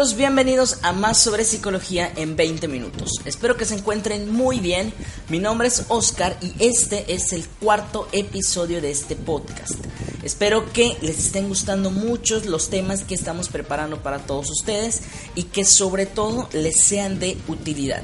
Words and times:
bienvenidos 0.00 0.78
a 0.82 0.94
más 0.94 1.18
sobre 1.18 1.44
psicología 1.44 2.10
en 2.16 2.34
20 2.34 2.68
minutos. 2.68 3.20
Espero 3.26 3.58
que 3.58 3.66
se 3.66 3.74
encuentren 3.74 4.32
muy 4.32 4.58
bien. 4.58 4.94
Mi 5.28 5.38
nombre 5.38 5.68
es 5.68 5.84
Oscar 5.88 6.38
y 6.40 6.54
este 6.58 7.12
es 7.12 7.34
el 7.34 7.46
cuarto 7.46 8.08
episodio 8.12 8.80
de 8.80 8.90
este 8.90 9.14
podcast. 9.14 9.74
Espero 10.22 10.72
que 10.72 10.96
les 11.02 11.18
estén 11.18 11.48
gustando 11.48 11.90
muchos 11.90 12.46
los 12.46 12.70
temas 12.70 13.04
que 13.04 13.14
estamos 13.14 13.50
preparando 13.50 14.02
para 14.02 14.20
todos 14.20 14.50
ustedes 14.50 15.02
y 15.34 15.42
que 15.44 15.66
sobre 15.66 16.06
todo 16.06 16.48
les 16.54 16.82
sean 16.82 17.18
de 17.18 17.36
utilidad. 17.46 18.02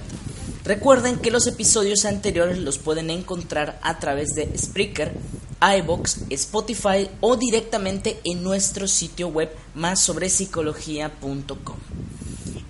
Recuerden 0.64 1.16
que 1.16 1.30
los 1.30 1.46
episodios 1.46 2.04
anteriores 2.04 2.58
los 2.58 2.76
pueden 2.76 3.08
encontrar 3.08 3.80
a 3.82 3.98
través 4.00 4.34
de 4.34 4.52
Spreaker, 4.58 5.14
iBox, 5.60 6.18
Spotify 6.30 7.08
o 7.20 7.36
directamente 7.36 8.20
en 8.24 8.42
nuestro 8.42 8.86
sitio 8.88 9.28
web 9.28 9.50
más. 9.74 10.10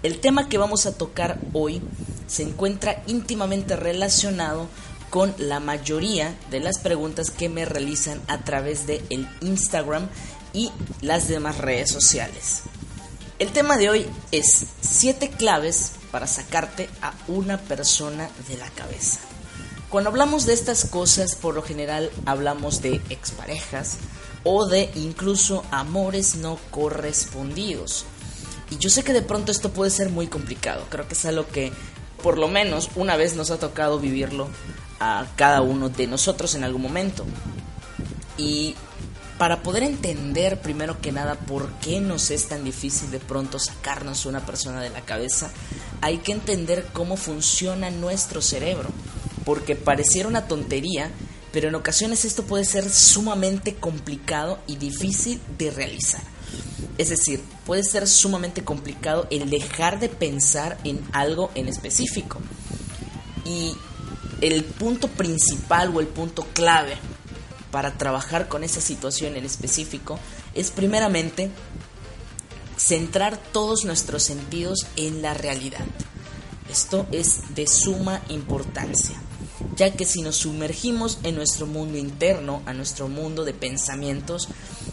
El 0.02 0.20
tema 0.20 0.48
que 0.48 0.59
vamos 0.59 0.86
a 0.86 0.96
tocar 0.96 1.40
hoy 1.52 1.82
se 2.26 2.42
encuentra 2.42 3.02
íntimamente 3.06 3.76
relacionado 3.76 4.68
con 5.10 5.34
la 5.38 5.60
mayoría 5.60 6.36
de 6.50 6.60
las 6.60 6.78
preguntas 6.78 7.30
que 7.30 7.48
me 7.48 7.64
realizan 7.64 8.20
a 8.28 8.45
través 8.45 8.87
de 8.87 9.02
el 9.10 9.28
Instagram 9.40 10.09
y 10.52 10.70
las 11.00 11.28
demás 11.28 11.59
redes 11.59 11.90
sociales. 11.90 12.62
El 13.38 13.50
tema 13.52 13.76
de 13.76 13.90
hoy 13.90 14.06
es 14.32 14.66
7 14.80 15.30
claves 15.30 15.92
para 16.10 16.26
sacarte 16.26 16.88
a 17.02 17.12
una 17.28 17.59
persona 17.59 18.30
de 18.48 18.56
la 18.56 18.68
cabeza. 18.70 19.20
Cuando 19.90 20.10
hablamos 20.10 20.46
de 20.46 20.52
estas 20.52 20.84
cosas, 20.84 21.37
por 21.37 21.54
lo 21.54 21.62
general 21.62 22.10
hablamos 22.24 22.82
de 22.82 23.01
exparejas 23.09 23.98
o 24.43 24.66
de 24.66 24.90
incluso 24.96 25.65
amores 25.70 26.34
no 26.34 26.59
correspondidos. 26.70 28.04
Y 28.70 28.78
yo 28.78 28.90
sé 28.90 29.04
que 29.04 29.12
de 29.12 29.23
pronto 29.23 29.52
esto 29.52 29.70
puede 29.70 29.93
ser 29.93 30.10
muy 30.10 30.26
complicado. 30.26 30.84
Creo 30.90 31.06
que 31.06 31.15
es 31.15 31.24
algo 31.24 31.46
que 31.46 31.73
por 32.20 32.37
lo 32.37 32.48
menos 32.48 32.90
una 32.96 33.16
vez 33.16 33.37
nos 33.37 33.52
ha 33.52 33.59
tocado 33.59 34.01
vivirlo 34.01 34.48
a 34.98 35.24
cada 35.37 35.62
uno 35.62 35.88
de 35.88 36.09
nosotros 36.09 36.56
en 36.56 36.65
algún 36.65 36.82
momento. 36.82 37.24
Y 38.37 38.74
para 39.38 39.62
poder 39.62 39.84
entender 39.84 40.60
primero 40.60 41.00
que 41.00 41.12
nada 41.12 41.37
por 41.37 41.71
qué 41.74 42.00
nos 42.00 42.32
es 42.32 42.48
tan 42.48 42.65
difícil 42.65 43.12
de 43.12 43.21
pronto 43.21 43.60
sacarnos 43.60 44.26
una 44.26 44.45
persona 44.45 44.80
de 44.80 44.90
la 44.90 45.02
cabeza, 45.02 45.50
hay 46.00 46.18
que 46.18 46.32
entender 46.32 46.88
cómo 46.93 47.16
funciona 47.16 47.90
nuestro 47.90 48.43
cerebro 48.43 48.88
porque 49.47 49.77
pareciera 49.77 50.29
una 50.29 50.49
tontería, 50.49 51.13
pero 51.52 51.69
en 51.69 51.77
ocasiones 51.77 52.25
esto 52.25 52.43
puede 52.43 52.65
ser 52.65 52.91
sumamente 52.91 53.77
complicado 53.77 54.59
y 54.66 54.75
difícil 54.75 55.41
de 55.57 55.71
realizar. 55.71 56.21
Es 56.99 57.11
decir, 57.11 57.41
puede 57.65 57.85
ser 57.85 58.09
sumamente 58.09 58.65
complicado 58.65 59.29
el 59.30 59.49
dejar 59.49 60.01
de 60.01 60.09
pensar 60.09 60.77
en 60.83 61.01
algo 61.13 61.52
en 61.55 61.69
específico. 61.69 62.41
Y 63.45 63.73
el 64.41 64.65
punto 64.65 65.06
principal 65.06 65.94
o 65.94 66.00
el 66.00 66.09
punto 66.09 66.44
clave 66.53 66.97
para 67.71 67.97
trabajar 67.97 68.49
con 68.49 68.65
esa 68.65 68.81
situación 68.81 69.37
en 69.37 69.44
específico 69.44 70.19
es 70.55 70.72
primeramente 70.72 71.50
centrar 72.77 73.39
todos 73.53 73.84
nuestros 73.84 74.25
sentidos 74.25 74.89
en 74.97 75.22
la 75.22 75.34
realidad. 75.34 75.87
Esto 76.69 77.06
es 77.12 77.55
de 77.55 77.69
suma 77.69 78.22
importancia 78.28 79.17
ya 79.75 79.92
que 79.92 80.04
si 80.04 80.22
nos 80.22 80.36
sumergimos 80.36 81.19
en 81.22 81.34
nuestro 81.34 81.66
mundo 81.66 81.98
interno, 81.98 82.62
a 82.66 82.72
nuestro 82.72 83.09
mundo 83.09 83.44
de 83.44 83.54
pensamientos, 83.54 84.49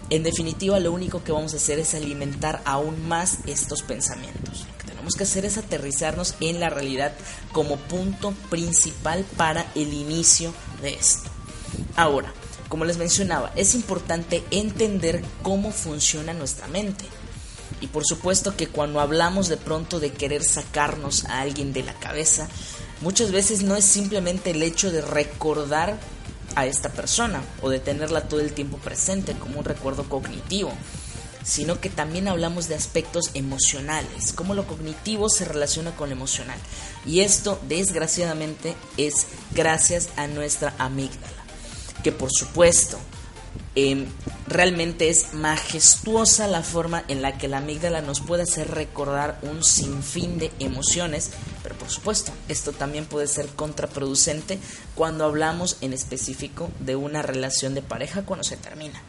en 0.09 0.23
definitiva 0.23 0.79
lo 0.79 0.91
único 0.91 1.23
que 1.23 1.31
vamos 1.31 1.53
a 1.53 1.57
hacer 1.57 1.79
es 1.79 1.93
alimentar 1.93 2.61
aún 2.65 3.07
más 3.07 3.39
estos 3.45 3.83
pensamientos. 3.83 4.65
Lo 4.67 4.77
que 4.77 4.87
tenemos 4.87 5.15
que 5.15 5.23
hacer 5.23 5.45
es 5.45 5.57
aterrizarnos 5.57 6.35
en 6.39 6.59
la 6.59 6.69
realidad 6.69 7.13
como 7.51 7.77
punto 7.77 8.33
principal 8.49 9.25
para 9.37 9.65
el 9.75 9.93
inicio 9.93 10.53
de 10.81 10.95
esto. 10.95 11.29
Ahora, 11.95 12.33
como 12.69 12.85
les 12.85 12.97
mencionaba, 12.97 13.51
es 13.55 13.75
importante 13.75 14.43
entender 14.49 15.23
cómo 15.43 15.71
funciona 15.71 16.33
nuestra 16.33 16.67
mente. 16.67 17.05
Y 17.81 17.87
por 17.87 18.05
supuesto 18.05 18.55
que 18.55 18.67
cuando 18.67 18.99
hablamos 18.99 19.49
de 19.49 19.57
pronto 19.57 19.99
de 19.99 20.11
querer 20.11 20.43
sacarnos 20.43 21.25
a 21.25 21.41
alguien 21.41 21.73
de 21.73 21.83
la 21.83 21.93
cabeza, 21.93 22.47
muchas 23.03 23.33
veces 23.33 23.63
no 23.63 23.75
es 23.75 23.83
simplemente 23.83 24.51
el 24.51 24.63
hecho 24.63 24.89
de 24.89 25.01
recordar 25.01 25.99
a 26.55 26.65
esta 26.65 26.89
persona 26.89 27.43
o 27.61 27.69
de 27.69 27.79
tenerla 27.79 28.29
todo 28.29 28.39
el 28.39 28.53
tiempo 28.53 28.77
presente 28.77 29.33
como 29.33 29.59
un 29.59 29.65
recuerdo 29.65 30.07
cognitivo, 30.07 30.71
sino 31.43 31.81
que 31.81 31.89
también 31.89 32.29
hablamos 32.29 32.69
de 32.69 32.75
aspectos 32.75 33.31
emocionales, 33.33 34.31
cómo 34.31 34.55
lo 34.55 34.65
cognitivo 34.65 35.29
se 35.29 35.43
relaciona 35.43 35.93
con 35.95 36.09
lo 36.09 36.15
emocional. 36.15 36.57
Y 37.05 37.19
esto, 37.19 37.59
desgraciadamente, 37.67 38.73
es 38.95 39.27
gracias 39.51 40.07
a 40.15 40.27
nuestra 40.27 40.73
amígdala, 40.77 41.43
que 42.03 42.13
por 42.13 42.29
supuesto 42.31 42.97
Em, 43.75 44.05
realmente 44.47 45.09
es 45.09 45.33
majestuosa 45.33 46.47
la 46.47 46.61
forma 46.61 47.03
en 47.07 47.23
la 47.23 47.39
que 47.39 47.47
la 47.47 47.57
amígdala 47.57 48.01
nos 48.01 48.21
puede 48.21 48.43
hacer 48.43 48.69
recordar 48.69 49.39
un 49.41 49.63
sinfín 49.63 50.37
de 50.37 50.51
emociones, 50.59 51.31
pero 51.63 51.75
por 51.75 51.89
supuesto, 51.89 52.31
esto 52.49 52.71
también 52.71 53.05
puede 53.05 53.25
ser 53.25 53.47
contraproducente 53.47 54.59
cuando 54.93 55.25
hablamos 55.25 55.77
en 55.81 55.93
específico 55.93 56.69
de 56.79 56.95
una 56.95 57.23
relación 57.23 57.73
de 57.73 57.81
pareja 57.81 58.23
cuando 58.23 58.43
se 58.43 58.57
termina. 58.57 59.01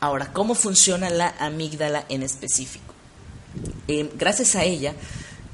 Ahora, 0.00 0.32
¿cómo 0.32 0.56
funciona 0.56 1.08
la 1.08 1.32
amígdala 1.38 2.04
en 2.08 2.24
específico? 2.24 2.94
Em, 3.86 4.08
gracias 4.16 4.56
a 4.56 4.64
ella 4.64 4.94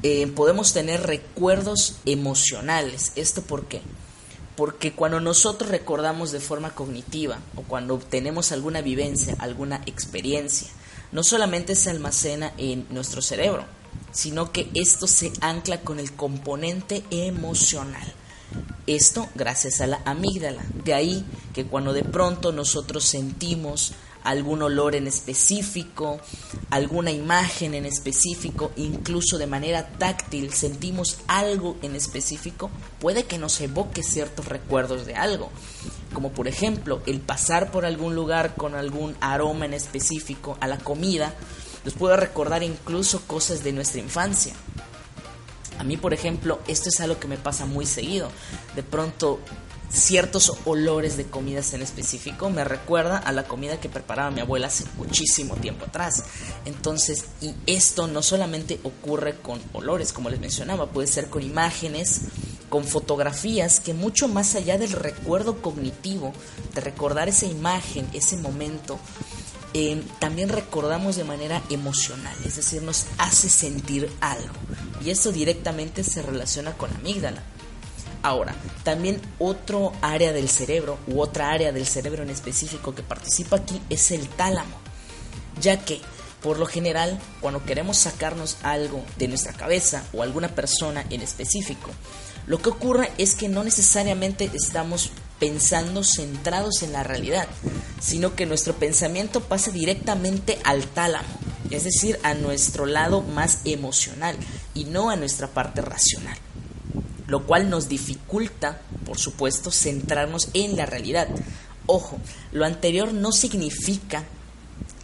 em, 0.03 0.33
podemos 0.33 0.73
tener 0.73 1.03
recuerdos 1.03 1.97
emocionales. 2.07 3.13
¿Esto 3.17 3.43
por 3.43 3.67
qué? 3.67 3.83
Porque 4.61 4.93
cuando 4.93 5.21
nosotros 5.21 5.71
recordamos 5.71 6.33
de 6.33 6.39
forma 6.39 6.75
cognitiva 6.75 7.39
o 7.57 7.63
cuando 7.63 7.95
obtenemos 7.95 8.53
alguna 8.53 8.83
vivencia, 8.83 9.35
alguna 9.39 9.81
experiencia, 9.87 10.69
no 11.13 11.23
solamente 11.23 11.75
se 11.75 11.89
almacena 11.89 12.53
en 12.59 12.87
nuestro 12.91 13.23
cerebro, 13.23 13.65
sino 14.13 14.53
que 14.53 14.69
esto 14.75 15.07
se 15.07 15.33
ancla 15.41 15.81
con 15.81 15.99
el 15.99 16.13
componente 16.13 17.03
emocional. 17.11 18.07
Esto 18.87 19.31
gracias 19.35 19.81
a 19.81 19.87
la 19.87 20.03
amígdala. 20.05 20.63
De 20.85 20.93
ahí 20.93 21.25
que 21.55 21.65
cuando 21.65 21.95
de 21.95 22.05
pronto 22.05 22.53
nosotros 22.53 23.05
sentimos 23.05 23.95
algún 24.25 24.63
olor 24.63 24.95
en 24.95 25.07
específico, 25.07 26.21
alguna 26.71 27.11
imagen 27.11 27.75
en 27.75 27.87
específico, 27.87 28.73
incluso 28.77 29.39
de 29.39 29.47
manera 29.47 29.89
táctil 29.99 30.53
sentimos 30.53 31.19
algo 31.27 31.77
en 31.83 31.97
específico, 31.97 32.71
puede 32.99 33.25
que 33.25 33.39
nos 33.39 33.61
evoque 33.61 34.03
ciertos 34.03 34.47
recuerdos 34.47 35.07
de 35.07 35.15
algo. 35.15 35.51
Como 36.13 36.33
por 36.33 36.49
ejemplo, 36.49 37.03
el 37.07 37.21
pasar 37.21 37.71
por 37.71 37.85
algún 37.85 38.15
lugar 38.15 38.55
con 38.57 38.75
algún 38.75 39.17
aroma 39.21 39.65
en 39.65 39.75
específico 39.75 40.57
a 40.61 40.67
la 40.67 40.79
comida, 40.79 41.35
nos 41.85 41.95
puede 41.95 42.17
recordar 42.17 42.63
incluso 42.63 43.23
cosas 43.27 43.65
de 43.65 43.73
nuestra 43.73 44.01
infancia. 44.01 44.55
A 45.79 45.85
mí, 45.85 45.97
por 45.97 46.13
ejemplo, 46.13 46.61
esto 46.69 46.91
es 46.91 47.01
algo 47.01 47.19
que 47.19 47.27
me 47.27 47.39
pasa 47.39 47.65
muy 47.65 47.87
seguido. 47.87 48.31
De 48.77 48.83
pronto 48.83 49.41
ciertos 49.93 50.53
olores 50.65 51.17
de 51.17 51.25
comidas 51.25 51.75
en 51.75 51.83
específico 51.83 52.49
me 52.49 52.65
recuerda 52.65 53.19
a 53.19 53.33
la 53.33 53.45
comida 53.45 53.81
que 53.81 53.89
preparaba 53.89 54.31
mi 54.31 54.41
abuela 54.41 54.69
hace 54.69 54.85
muchísimo 54.97 55.57
tiempo 55.57 55.87
atrás. 55.87 56.25
Entonces, 56.65 57.25
y 57.41 57.55
esto 57.67 58.07
no 58.07 58.23
solamente 58.23 58.81
ocurre 58.85 59.41
con 59.41 59.61
olores, 59.73 60.13
como 60.13 60.31
les 60.31 60.41
mencionaba, 60.41 60.91
puede 60.91 61.09
ser 61.09 61.29
con 61.29 61.43
imágenes, 61.43 62.23
con 62.69 62.85
fotografías, 62.85 63.81
que 63.81 63.95
mucho 63.95 64.29
más 64.29 64.55
allá 64.55 64.79
del 64.79 64.93
recuerdo 64.93 65.61
cognitivo, 65.61 66.33
de 66.75 66.81
recordar 66.81 67.29
esa 67.29 67.47
imagen, 67.47 68.09
ese 68.13 68.37
momento, 68.37 68.99
eh, 69.75 70.03
también 70.19 70.49
recordamos 70.49 71.17
de 71.17 71.25
manera 71.25 71.63
emocional, 71.69 72.37
es 72.45 72.57
decir, 72.57 72.83
nos 72.83 73.07
hace 73.19 73.49
sentir 73.49 74.11
algo. 74.21 74.55
Y 75.05 75.11
eso 75.11 75.33
directamente 75.33 76.05
se 76.05 76.23
relaciona 76.23 76.75
con 76.75 76.91
la 76.91 76.97
amígdala. 76.97 77.43
Ahora, 78.23 78.55
también 78.85 79.21
otro 79.39 79.93
área 80.03 80.33
del 80.33 80.51
cerebro 80.51 80.99
u 81.07 81.21
otra 81.21 81.51
área 81.51 81.73
del 81.73 81.87
cerebro 81.87 82.23
en 82.23 82.31
específico 82.31 82.95
que 82.95 83.03
participa 83.03 83.57
aquí 83.57 83.81
es 83.89 84.11
el 84.11 84.29
tálamo, 84.29 84.77
ya 85.61 85.79
que 85.85 86.01
por 86.43 86.59
lo 86.59 86.67
general 86.67 87.19
cuando 87.41 87.65
queremos 87.65 87.97
sacarnos 87.97 88.59
algo 88.63 89.03
de 89.17 89.29
nuestra 89.29 89.55
cabeza 89.55 90.05
o 90.13 90.23
alguna 90.23 90.55
persona 90.55 91.05
en 91.09 91.23
específico, 91.23 91.91
lo 92.47 92.59
que 92.59 92.69
ocurre 92.69 93.11
es 93.17 93.35
que 93.35 93.49
no 93.49 93.65
necesariamente 93.65 94.51
estamos 94.53 95.13
pensando 95.39 96.05
centrados 96.05 96.83
en 96.83 96.93
la 96.93 97.03
realidad, 97.03 97.49
sino 98.01 98.35
que 98.35 98.45
nuestro 98.45 98.75
pensamiento 98.75 99.41
pasa 99.41 99.71
directamente 99.71 100.59
al 100.65 100.85
tálamo, 100.85 101.29
es 101.71 101.85
decir, 101.85 102.19
a 102.23 102.35
nuestro 102.35 102.85
lado 102.85 103.23
más 103.23 103.61
emocional 103.65 104.37
y 104.75 104.85
no 104.85 105.09
a 105.09 105.17
nuestra 105.17 105.49
parte 105.49 105.81
racional 105.81 106.37
lo 107.31 107.47
cual 107.47 107.71
nos 107.71 107.89
dificulta, 107.89 108.81
por 109.07 109.17
supuesto, 109.17 109.71
centrarnos 109.71 110.49
en 110.53 110.77
la 110.77 110.85
realidad. 110.85 111.29
Ojo, 111.87 112.19
lo 112.51 112.65
anterior 112.65 113.15
no 113.15 113.31
significa 113.31 114.25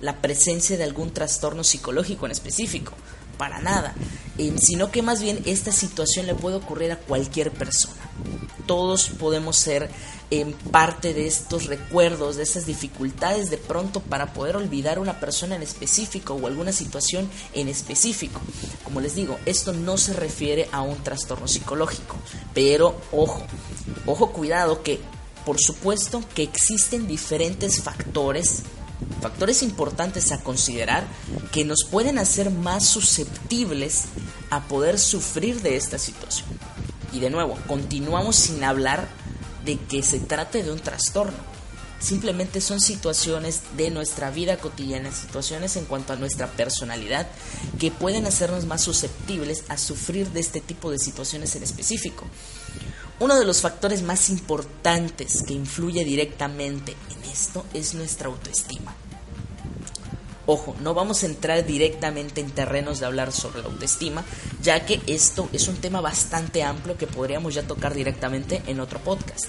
la 0.00 0.20
presencia 0.20 0.76
de 0.76 0.82
algún 0.82 1.12
trastorno 1.12 1.62
psicológico 1.62 2.26
en 2.26 2.32
específico, 2.32 2.94
para 3.36 3.60
nada, 3.60 3.94
eh, 4.38 4.54
sino 4.58 4.90
que 4.90 5.02
más 5.02 5.22
bien 5.22 5.40
esta 5.46 5.72
situación 5.72 6.26
le 6.26 6.34
puede 6.34 6.56
ocurrir 6.56 6.92
a 6.92 6.98
cualquier 6.98 7.50
persona. 7.52 7.94
Todos 8.66 9.10
podemos 9.10 9.56
ser 9.56 9.90
en 10.30 10.52
parte 10.52 11.14
de 11.14 11.26
estos 11.26 11.66
recuerdos, 11.66 12.36
de 12.36 12.42
esas 12.42 12.66
dificultades 12.66 13.48
de 13.48 13.58
pronto 13.58 14.00
para 14.00 14.32
poder 14.32 14.56
olvidar 14.56 14.98
una 14.98 15.20
persona 15.20 15.54
en 15.54 15.62
específico 15.62 16.34
o 16.34 16.46
alguna 16.46 16.72
situación 16.72 17.28
en 17.52 17.68
específico. 17.68 18.40
Como 18.82 19.00
les 19.00 19.14
digo, 19.14 19.38
esto 19.46 19.72
no 19.72 19.96
se 19.96 20.14
refiere 20.14 20.68
a 20.72 20.82
un 20.82 20.96
trastorno 20.96 21.46
psicológico, 21.46 22.16
pero 22.54 23.00
ojo, 23.12 23.42
ojo 24.04 24.32
cuidado 24.32 24.82
que 24.82 25.00
por 25.44 25.60
supuesto 25.60 26.24
que 26.34 26.42
existen 26.42 27.06
diferentes 27.06 27.80
factores 27.80 28.64
factores 29.20 29.62
importantes 29.62 30.32
a 30.32 30.42
considerar 30.42 31.06
que 31.52 31.64
nos 31.64 31.84
pueden 31.90 32.18
hacer 32.18 32.50
más 32.50 32.86
susceptibles 32.86 34.04
a 34.50 34.62
poder 34.68 34.98
sufrir 34.98 35.62
de 35.62 35.76
esta 35.76 35.98
situación. 35.98 36.46
Y 37.12 37.20
de 37.20 37.30
nuevo, 37.30 37.56
continuamos 37.66 38.36
sin 38.36 38.62
hablar 38.64 39.08
de 39.64 39.78
que 39.78 40.02
se 40.02 40.20
trate 40.20 40.62
de 40.62 40.72
un 40.72 40.78
trastorno. 40.78 41.56
Simplemente 41.98 42.60
son 42.60 42.80
situaciones 42.80 43.62
de 43.76 43.90
nuestra 43.90 44.30
vida 44.30 44.58
cotidiana, 44.58 45.10
situaciones 45.12 45.76
en 45.76 45.86
cuanto 45.86 46.12
a 46.12 46.16
nuestra 46.16 46.46
personalidad 46.46 47.26
que 47.78 47.90
pueden 47.90 48.26
hacernos 48.26 48.66
más 48.66 48.82
susceptibles 48.82 49.64
a 49.68 49.78
sufrir 49.78 50.28
de 50.30 50.40
este 50.40 50.60
tipo 50.60 50.90
de 50.90 50.98
situaciones 50.98 51.56
en 51.56 51.62
específico. 51.62 52.26
Uno 53.18 53.38
de 53.38 53.46
los 53.46 53.62
factores 53.62 54.02
más 54.02 54.28
importantes 54.28 55.42
que 55.46 55.54
influye 55.54 56.04
directamente 56.04 56.92
en 56.92 57.05
esto 57.32 57.64
es 57.74 57.94
nuestra 57.94 58.28
autoestima. 58.28 58.94
Ojo, 60.48 60.76
no 60.80 60.94
vamos 60.94 61.22
a 61.22 61.26
entrar 61.26 61.66
directamente 61.66 62.40
en 62.40 62.52
terrenos 62.52 63.00
de 63.00 63.06
hablar 63.06 63.32
sobre 63.32 63.62
la 63.62 63.68
autoestima, 63.68 64.24
ya 64.62 64.86
que 64.86 65.00
esto 65.08 65.48
es 65.52 65.66
un 65.66 65.76
tema 65.76 66.00
bastante 66.00 66.62
amplio 66.62 66.96
que 66.96 67.08
podríamos 67.08 67.54
ya 67.54 67.66
tocar 67.66 67.94
directamente 67.94 68.62
en 68.68 68.78
otro 68.78 69.00
podcast. 69.00 69.46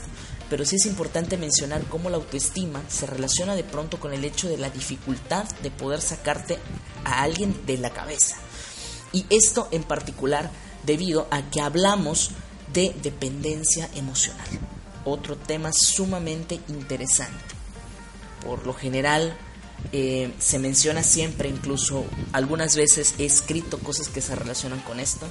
Pero 0.49 0.65
sí 0.65 0.77
es 0.77 0.87
importante 0.87 1.37
mencionar 1.37 1.83
cómo 1.83 2.09
la 2.09 2.17
autoestima 2.17 2.81
se 2.89 3.05
relaciona 3.05 3.55
de 3.55 3.63
pronto 3.63 3.99
con 3.99 4.11
el 4.11 4.25
hecho 4.25 4.49
de 4.49 4.57
la 4.57 4.71
dificultad 4.71 5.43
de 5.61 5.69
poder 5.69 6.01
sacarte 6.01 6.57
a 7.03 7.21
alguien 7.21 7.55
de 7.67 7.77
la 7.77 7.91
cabeza. 7.91 8.37
Y 9.13 9.25
esto 9.29 9.67
en 9.69 9.83
particular 9.83 10.49
debido 10.83 11.27
a 11.29 11.43
que 11.51 11.61
hablamos 11.61 12.31
de 12.73 12.95
dependencia 13.03 13.87
emocional. 13.93 14.47
Otro 15.05 15.35
tema 15.37 15.71
sumamente 15.73 16.59
interesante. 16.69 17.56
Por 18.47 18.65
lo 18.65 18.73
general, 18.73 19.35
eh, 19.91 20.31
se 20.39 20.57
menciona 20.57 21.03
siempre, 21.03 21.49
incluso 21.49 22.05
algunas 22.31 22.77
veces 22.77 23.15
he 23.19 23.25
escrito 23.25 23.77
cosas 23.79 24.07
que 24.07 24.21
se 24.21 24.35
relacionan 24.35 24.79
con 24.79 25.01
esto, 25.01 25.27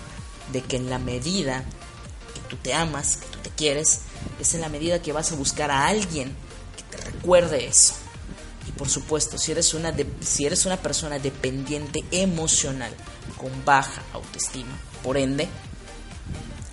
de 0.53 0.61
que 0.61 0.77
en 0.77 0.91
la 0.91 0.99
medida 0.99 1.65
que 2.35 2.41
tú 2.51 2.57
te 2.57 2.75
amas, 2.75 3.17
que 3.17 3.27
tú 3.29 3.39
te 3.39 3.49
quieres, 3.49 4.01
es 4.39 4.53
en 4.53 4.61
la 4.61 4.69
medida 4.69 5.01
que 5.01 5.13
vas 5.13 5.33
a 5.33 5.35
buscar 5.35 5.71
a 5.71 5.87
alguien 5.87 6.31
que 6.77 6.83
te 6.95 7.03
recuerde 7.03 7.67
eso. 7.67 7.95
Y 8.69 8.73
por 8.73 8.91
supuesto, 8.91 9.39
si 9.39 9.53
eres 9.53 9.73
una, 9.73 9.95
si 10.21 10.45
eres 10.45 10.67
una 10.67 10.77
persona 10.77 11.19
dependiente 11.19 12.05
emocional, 12.11 12.93
con 13.39 13.65
baja 13.65 14.03
autoestima, 14.13 14.79
por 15.03 15.17
ende, 15.17 15.49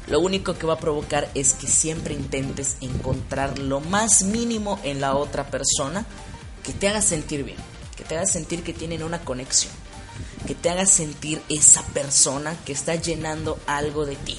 lo 0.07 0.19
único 0.19 0.56
que 0.56 0.68
va 0.68 0.74
a 0.74 0.80
provocar 0.80 1.30
es 1.34 1.54
que 1.54 1.68
siempre 1.68 2.13
intentes 2.13 2.75
encontrar 2.81 3.60
lo 3.60 3.80
más 3.80 4.24
mínimo 4.24 4.78
en 4.84 5.00
la 5.00 5.16
otra 5.16 5.48
persona 5.48 6.06
que 6.63 6.74
te 6.74 6.88
haga 6.88 7.01
sentir 7.01 7.44
bien, 7.44 7.57
que 7.95 8.04
te 8.04 8.15
haga 8.15 8.25
sentir 8.25 8.63
que 8.63 8.74
tienen 8.74 9.04
una 9.04 9.24
conexión, 9.24 9.74
que 10.48 10.56
te 10.56 10.69
haga 10.69 10.86
sentir 10.86 11.42
esa 11.50 11.83
persona 11.88 12.56
que 12.65 12.74
está 12.74 12.95
llenando 12.95 13.60
algo 13.68 14.06
de 14.06 14.15
ti, 14.15 14.38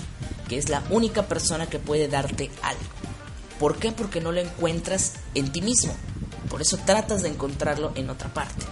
que 0.49 0.59
es 0.59 0.69
la 0.69 0.83
única 0.91 1.27
persona 1.27 1.69
que 1.69 1.79
puede 1.79 2.09
darte 2.09 2.51
algo. 2.63 2.83
¿Por 3.59 3.79
qué? 3.79 3.93
Porque 3.93 4.21
no 4.21 4.33
lo 4.33 4.41
encuentras 4.41 5.13
en 5.35 5.53
ti 5.53 5.63
mismo. 5.63 5.95
Por 6.51 6.61
eso 6.61 6.77
tratas 6.79 7.23
de 7.23 7.29
encontrarlo 7.29 7.93
en 7.95 8.11
otra 8.11 8.33
parte. 8.33 8.65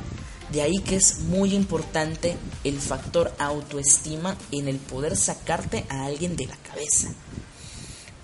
De 0.51 0.61
ahí 0.61 0.81
que 0.81 0.97
es 0.97 1.21
muy 1.21 1.55
importante 1.55 2.37
el 2.65 2.79
factor 2.79 3.33
autoestima 3.39 4.37
en 4.51 4.69
el 4.69 4.77
poder 4.77 5.17
sacarte 5.17 5.87
a 5.89 6.05
alguien 6.05 6.37
de 6.37 6.47
la 6.47 6.57
cabeza. 6.57 7.09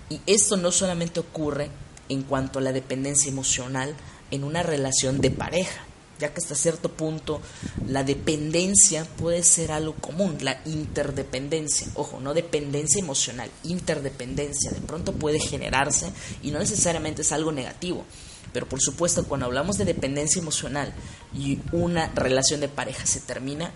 Y 0.09 0.21
esto 0.27 0.57
no 0.57 0.71
solamente 0.71 1.19
ocurre 1.19 1.71
en 2.07 2.23
cuanto 2.23 2.59
a 2.59 2.61
la 2.61 2.71
dependencia 2.71 3.31
emocional, 3.31 3.95
en 4.31 4.43
una 4.43 4.63
relación 4.63 5.21
de 5.21 5.31
pareja, 5.31 5.83
ya 6.19 6.33
que 6.33 6.39
hasta 6.39 6.55
cierto 6.55 6.89
punto 6.91 7.41
la 7.87 8.03
dependencia 8.03 9.05
puede 9.05 9.43
ser 9.43 9.71
algo 9.71 9.95
común, 9.95 10.37
la 10.41 10.61
interdependencia, 10.65 11.87
ojo, 11.95 12.19
no 12.19 12.33
dependencia 12.33 12.99
emocional, 12.99 13.49
interdependencia, 13.63 14.71
de 14.71 14.81
pronto 14.81 15.13
puede 15.13 15.39
generarse 15.39 16.11
y 16.43 16.51
no 16.51 16.59
necesariamente 16.59 17.21
es 17.21 17.31
algo 17.31 17.51
negativo. 17.51 18.05
Pero 18.51 18.67
por 18.67 18.81
supuesto, 18.81 19.25
cuando 19.25 19.45
hablamos 19.45 19.77
de 19.77 19.85
dependencia 19.85 20.41
emocional 20.41 20.93
y 21.33 21.59
una 21.71 22.07
relación 22.15 22.59
de 22.59 22.67
pareja 22.67 23.05
se 23.05 23.19
termina, 23.19 23.71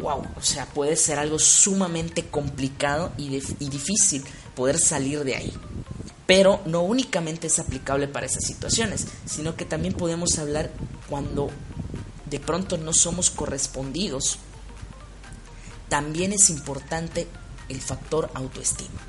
wow, 0.00 0.22
o 0.36 0.42
sea, 0.42 0.66
puede 0.66 0.96
ser 0.96 1.18
algo 1.18 1.38
sumamente 1.38 2.24
complicado 2.24 3.12
y, 3.18 3.36
y 3.36 3.68
difícil 3.68 4.24
poder 4.54 4.78
salir 4.78 5.24
de 5.24 5.36
ahí. 5.36 5.52
Pero 6.26 6.60
no 6.64 6.80
únicamente 6.82 7.48
es 7.48 7.58
aplicable 7.58 8.08
para 8.08 8.26
esas 8.26 8.44
situaciones, 8.44 9.06
sino 9.26 9.56
que 9.56 9.64
también 9.64 9.94
podemos 9.94 10.38
hablar 10.38 10.70
cuando 11.08 11.50
de 12.26 12.40
pronto 12.40 12.78
no 12.78 12.92
somos 12.92 13.30
correspondidos. 13.30 14.38
También 15.88 16.32
es 16.32 16.48
importante 16.50 17.28
el 17.68 17.80
factor 17.80 18.30
autoestima, 18.34 19.00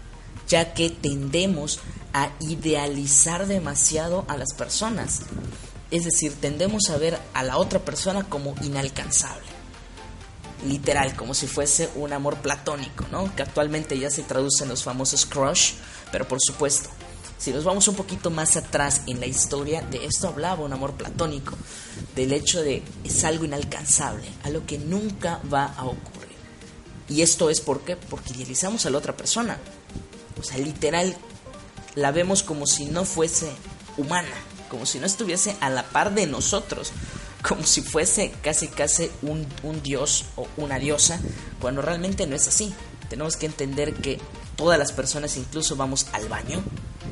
ya 0.48 0.74
que 0.74 0.90
tendemos 0.90 1.80
a 2.14 2.32
idealizar 2.40 3.48
demasiado 3.48 4.26
a 4.28 4.38
las 4.38 4.54
personas. 4.54 5.22
Es 5.92 6.04
decir, 6.04 6.34
tendemos 6.40 6.90
a 6.90 6.98
ver 6.98 7.20
a 7.34 7.44
la 7.44 7.58
otra 7.58 7.80
persona 7.80 8.24
como 8.24 8.56
inalcanzable. 8.62 9.46
Literal, 10.66 11.16
como 11.16 11.34
si 11.34 11.48
fuese 11.48 11.90
un 11.96 12.14
amor 12.14 12.38
platónico, 12.38 13.06
¿no? 13.12 13.34
Que 13.36 13.44
actualmente 13.44 14.00
ya 14.00 14.10
se 14.10 14.24
traduce 14.24 14.64
en 14.64 14.70
los 14.70 14.84
famosos 14.84 15.26
crush, 15.26 15.74
pero 16.12 16.28
por 16.28 16.40
supuesto, 16.42 16.90
si 17.38 17.52
nos 17.52 17.64
vamos 17.64 17.88
un 17.88 17.96
poquito 17.96 18.30
más 18.30 18.56
atrás 18.56 19.02
en 19.08 19.20
la 19.20 19.26
historia, 19.26 19.82
de 19.82 20.06
esto 20.06 20.30
hablaba 20.30 20.64
un 20.64 20.74
amor 20.74 20.94
platónico, 20.94 21.56
del 22.16 22.32
hecho 22.32 22.62
de 22.62 22.82
es 23.04 23.24
algo 23.24 23.46
inalcanzable, 23.46 24.28
algo 24.44 24.66
que 24.66 24.78
nunca 24.78 25.42
va 25.52 25.66
a 25.66 25.86
ocurrir. 25.86 26.36
Y 27.10 27.22
esto 27.22 27.50
es 27.50 27.62
¿por 27.62 27.82
qué? 27.82 27.96
porque 27.96 28.34
idealizamos 28.34 28.86
a 28.86 28.90
la 28.90 28.98
otra 28.98 29.16
persona. 29.16 29.60
O 30.40 30.44
sea, 30.44 30.58
literal, 30.58 31.16
la 31.96 32.12
vemos 32.12 32.42
como 32.42 32.66
si 32.66 32.86
no 32.86 33.06
fuese 33.06 33.52
humana, 33.98 34.36
como 34.70 34.86
si 34.86 35.00
no 35.00 35.06
estuviese 35.06 35.56
a 35.60 35.70
la 35.70 35.84
par 35.84 36.14
de 36.14 36.26
nosotros, 36.26 36.92
como 37.48 37.64
si 37.64 37.82
fuese 37.82 38.34
casi 38.42 38.68
casi 38.68 39.12
un, 39.22 39.46
un 39.64 39.84
dios 39.84 40.26
o 40.36 40.48
una 40.58 40.80
diosa, 40.80 41.20
cuando 41.62 41.82
realmente 41.82 42.26
no 42.28 42.36
es 42.36 42.48
así. 42.48 42.74
Tenemos 43.10 43.38
que 43.38 43.46
entender 43.46 43.94
que 43.94 44.20
todas 44.56 44.80
las 44.80 44.92
personas 44.92 45.38
incluso 45.38 45.76
vamos 45.76 46.08
al 46.14 46.28
baño, 46.30 46.64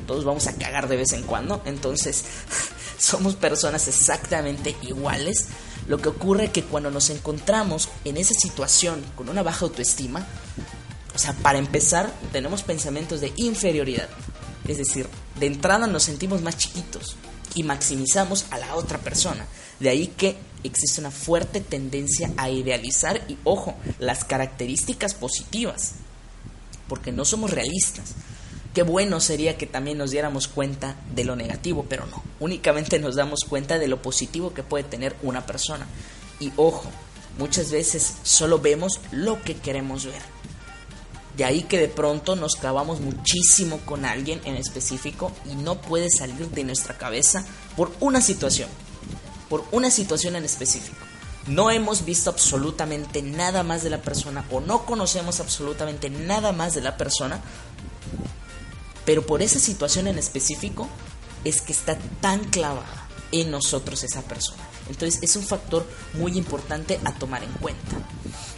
todos 0.06 0.24
vamos 0.24 0.46
a 0.46 0.54
cagar 0.54 0.88
de 0.88 0.96
vez 0.96 1.12
en 1.12 1.22
cuando, 1.22 1.62
entonces 1.64 2.24
somos 2.98 3.34
personas 3.36 3.88
exactamente 3.88 4.76
iguales. 4.82 5.46
Lo 5.86 5.98
que 5.98 6.08
ocurre 6.08 6.44
es 6.44 6.50
que 6.50 6.64
cuando 6.64 6.90
nos 6.90 7.10
encontramos 7.10 7.88
en 8.04 8.16
esa 8.16 8.34
situación 8.34 9.04
con 9.16 9.28
una 9.28 9.42
baja 9.42 9.66
autoestima, 9.66 10.26
o 11.14 11.18
sea, 11.18 11.32
para 11.34 11.58
empezar, 11.58 12.12
tenemos 12.32 12.62
pensamientos 12.62 13.20
de 13.20 13.32
inferioridad. 13.36 14.08
Es 14.66 14.78
decir, 14.78 15.06
de 15.38 15.46
entrada 15.46 15.86
nos 15.86 16.04
sentimos 16.04 16.42
más 16.42 16.56
chiquitos 16.56 17.16
y 17.54 17.62
maximizamos 17.62 18.46
a 18.50 18.58
la 18.58 18.74
otra 18.74 18.98
persona. 18.98 19.46
De 19.78 19.90
ahí 19.90 20.08
que 20.08 20.36
existe 20.64 21.00
una 21.00 21.10
fuerte 21.10 21.60
tendencia 21.60 22.32
a 22.36 22.50
idealizar 22.50 23.24
y, 23.28 23.36
ojo, 23.44 23.74
las 23.98 24.24
características 24.24 25.14
positivas, 25.14 25.92
porque 26.88 27.12
no 27.12 27.24
somos 27.24 27.50
realistas. 27.50 28.14
Qué 28.74 28.82
bueno 28.82 29.20
sería 29.20 29.56
que 29.56 29.66
también 29.66 29.98
nos 29.98 30.10
diéramos 30.10 30.48
cuenta 30.48 30.96
de 31.14 31.24
lo 31.24 31.36
negativo, 31.36 31.86
pero 31.88 32.06
no. 32.06 32.22
Únicamente 32.40 32.98
nos 32.98 33.14
damos 33.14 33.40
cuenta 33.48 33.78
de 33.78 33.86
lo 33.86 34.02
positivo 34.02 34.52
que 34.52 34.64
puede 34.64 34.82
tener 34.82 35.14
una 35.22 35.46
persona. 35.46 35.86
Y 36.40 36.52
ojo, 36.56 36.90
muchas 37.38 37.70
veces 37.70 38.14
solo 38.24 38.58
vemos 38.58 39.00
lo 39.12 39.40
que 39.42 39.54
queremos 39.54 40.06
ver. 40.06 40.22
De 41.36 41.44
ahí 41.44 41.62
que 41.62 41.78
de 41.78 41.88
pronto 41.88 42.34
nos 42.34 42.56
clavamos 42.56 43.00
muchísimo 43.00 43.78
con 43.84 44.04
alguien 44.04 44.40
en 44.44 44.56
específico 44.56 45.30
y 45.50 45.54
no 45.54 45.80
puede 45.80 46.08
salir 46.10 46.48
de 46.48 46.64
nuestra 46.64 46.98
cabeza 46.98 47.44
por 47.76 47.92
una 48.00 48.20
situación. 48.20 48.68
Por 49.48 49.64
una 49.70 49.90
situación 49.90 50.34
en 50.34 50.44
específico. 50.44 51.03
No 51.46 51.70
hemos 51.70 52.04
visto 52.04 52.30
absolutamente 52.30 53.20
nada 53.22 53.62
más 53.62 53.82
de 53.82 53.90
la 53.90 54.00
persona 54.00 54.44
o 54.50 54.60
no 54.60 54.86
conocemos 54.86 55.40
absolutamente 55.40 56.08
nada 56.08 56.52
más 56.52 56.74
de 56.74 56.80
la 56.80 56.96
persona, 56.96 57.40
pero 59.04 59.26
por 59.26 59.42
esa 59.42 59.58
situación 59.58 60.06
en 60.06 60.18
específico 60.18 60.88
es 61.44 61.60
que 61.60 61.72
está 61.72 61.98
tan 62.20 62.44
clavada 62.44 63.08
en 63.30 63.50
nosotros 63.50 64.02
esa 64.04 64.22
persona. 64.22 64.62
Entonces 64.88 65.22
es 65.22 65.36
un 65.36 65.42
factor 65.42 65.86
muy 66.14 66.38
importante 66.38 66.98
a 67.04 67.12
tomar 67.12 67.42
en 67.42 67.52
cuenta. 67.52 67.96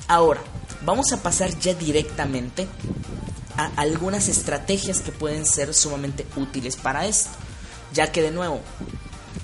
Ahora, 0.07 0.43
vamos 0.85 1.13
a 1.13 1.23
pasar 1.23 1.59
ya 1.59 1.75
directamente 1.75 2.69
a 3.57 3.67
algunas 3.77 4.29
estrategias 4.29 5.01
que 5.01 5.13
pueden 5.13 5.45
ser 5.45 5.75
sumamente 5.75 6.27
útiles 6.37 6.77
para 6.77 7.07
esto, 7.07 7.31
ya 7.93 8.13
que 8.13 8.23
de 8.23 8.31
nuevo, 8.31 8.61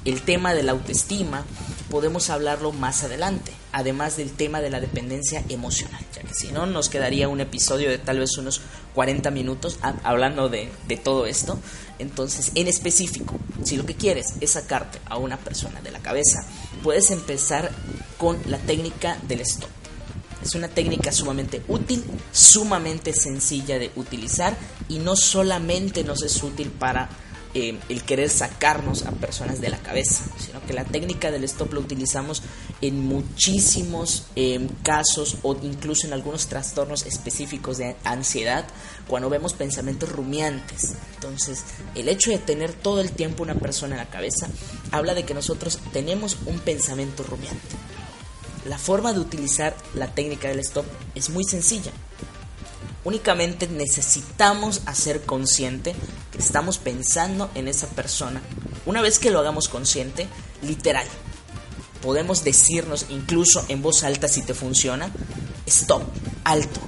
el 0.04 0.22
tema 0.22 0.54
de 0.54 0.62
la 0.62 0.72
autoestima 0.72 1.44
podemos 1.92 2.30
hablarlo 2.30 2.72
más 2.72 3.04
adelante, 3.04 3.52
además 3.70 4.16
del 4.16 4.32
tema 4.32 4.62
de 4.62 4.70
la 4.70 4.80
dependencia 4.80 5.44
emocional, 5.50 6.02
ya 6.14 6.22
que 6.22 6.32
si 6.32 6.50
no 6.50 6.64
nos 6.64 6.88
quedaría 6.88 7.28
un 7.28 7.42
episodio 7.42 7.90
de 7.90 7.98
tal 7.98 8.18
vez 8.18 8.38
unos 8.38 8.62
40 8.94 9.30
minutos 9.30 9.78
hablando 10.02 10.48
de, 10.48 10.70
todo 11.04 11.26
esto. 11.26 11.58
Entonces, 11.98 12.52
en 12.54 12.66
específico, 12.66 13.38
si 13.62 13.76
lo 13.76 13.84
que 13.84 13.94
quieres 13.94 14.36
es 14.40 14.52
sacarte 14.52 15.00
a 15.04 15.18
una 15.18 15.36
persona 15.36 15.82
de 15.82 15.90
la 15.90 15.98
cabeza, 15.98 16.46
puedes 16.82 17.10
empezar 17.10 17.70
con 18.16 18.38
la 18.46 18.56
técnica 18.56 19.18
del 19.28 19.42
stop. 19.42 19.68
Es 20.42 20.54
una 20.54 20.68
técnica 20.68 21.12
sumamente 21.12 21.60
útil, 21.68 22.02
sumamente 22.32 23.12
sencilla 23.12 23.78
de 23.78 23.90
utilizar 23.96 24.56
y 24.88 24.98
no 24.98 25.14
solamente 25.14 26.04
nos 26.04 26.22
es 26.22 26.42
útil 26.42 26.70
para 26.70 27.10
eh, 27.54 27.78
el 27.88 28.02
querer 28.02 28.30
sacarnos 28.30 29.04
a 29.04 29.10
personas 29.12 29.60
de 29.60 29.68
la 29.68 29.78
cabeza, 29.78 30.24
sino 30.38 30.64
que 30.64 30.72
la 30.72 30.84
técnica 30.84 31.30
del 31.30 31.44
stop 31.44 31.74
lo 31.74 31.80
utilizamos 31.80 32.42
en 32.80 33.00
muchísimos 33.00 34.24
eh, 34.36 34.68
casos 34.82 35.36
o 35.42 35.56
incluso 35.62 36.06
en 36.06 36.14
algunos 36.14 36.46
trastornos 36.46 37.04
específicos 37.04 37.78
de 37.78 37.96
ansiedad 38.04 38.66
cuando 39.06 39.28
vemos 39.28 39.52
pensamientos 39.52 40.10
rumiantes. 40.10 40.94
Entonces, 41.14 41.64
el 41.94 42.08
hecho 42.08 42.30
de 42.30 42.38
tener 42.38 42.72
todo 42.72 43.00
el 43.00 43.12
tiempo 43.12 43.42
una 43.42 43.54
persona 43.54 43.96
en 43.96 43.98
la 43.98 44.10
cabeza 44.10 44.48
habla 44.90 45.14
de 45.14 45.24
que 45.24 45.34
nosotros 45.34 45.78
tenemos 45.92 46.38
un 46.46 46.58
pensamiento 46.58 47.22
rumiante. 47.22 47.76
La 48.66 48.78
forma 48.78 49.12
de 49.12 49.20
utilizar 49.20 49.76
la 49.94 50.06
técnica 50.06 50.48
del 50.48 50.60
stop 50.60 50.86
es 51.14 51.30
muy 51.30 51.44
sencilla. 51.44 51.92
Únicamente 53.04 53.66
necesitamos 53.66 54.82
hacer 54.86 55.22
consciente 55.22 55.94
que 56.30 56.38
estamos 56.38 56.78
pensando 56.78 57.50
en 57.54 57.66
esa 57.66 57.88
persona. 57.88 58.40
Una 58.86 59.02
vez 59.02 59.18
que 59.18 59.30
lo 59.30 59.40
hagamos 59.40 59.68
consciente, 59.68 60.28
literal, 60.62 61.06
podemos 62.00 62.44
decirnos 62.44 63.06
incluso 63.08 63.64
en 63.68 63.82
voz 63.82 64.04
alta 64.04 64.28
si 64.28 64.42
te 64.42 64.54
funciona, 64.54 65.10
stop, 65.66 66.02
alto. 66.44 66.80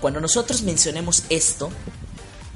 Cuando 0.00 0.20
nosotros 0.20 0.62
mencionemos 0.62 1.22
esto, 1.30 1.70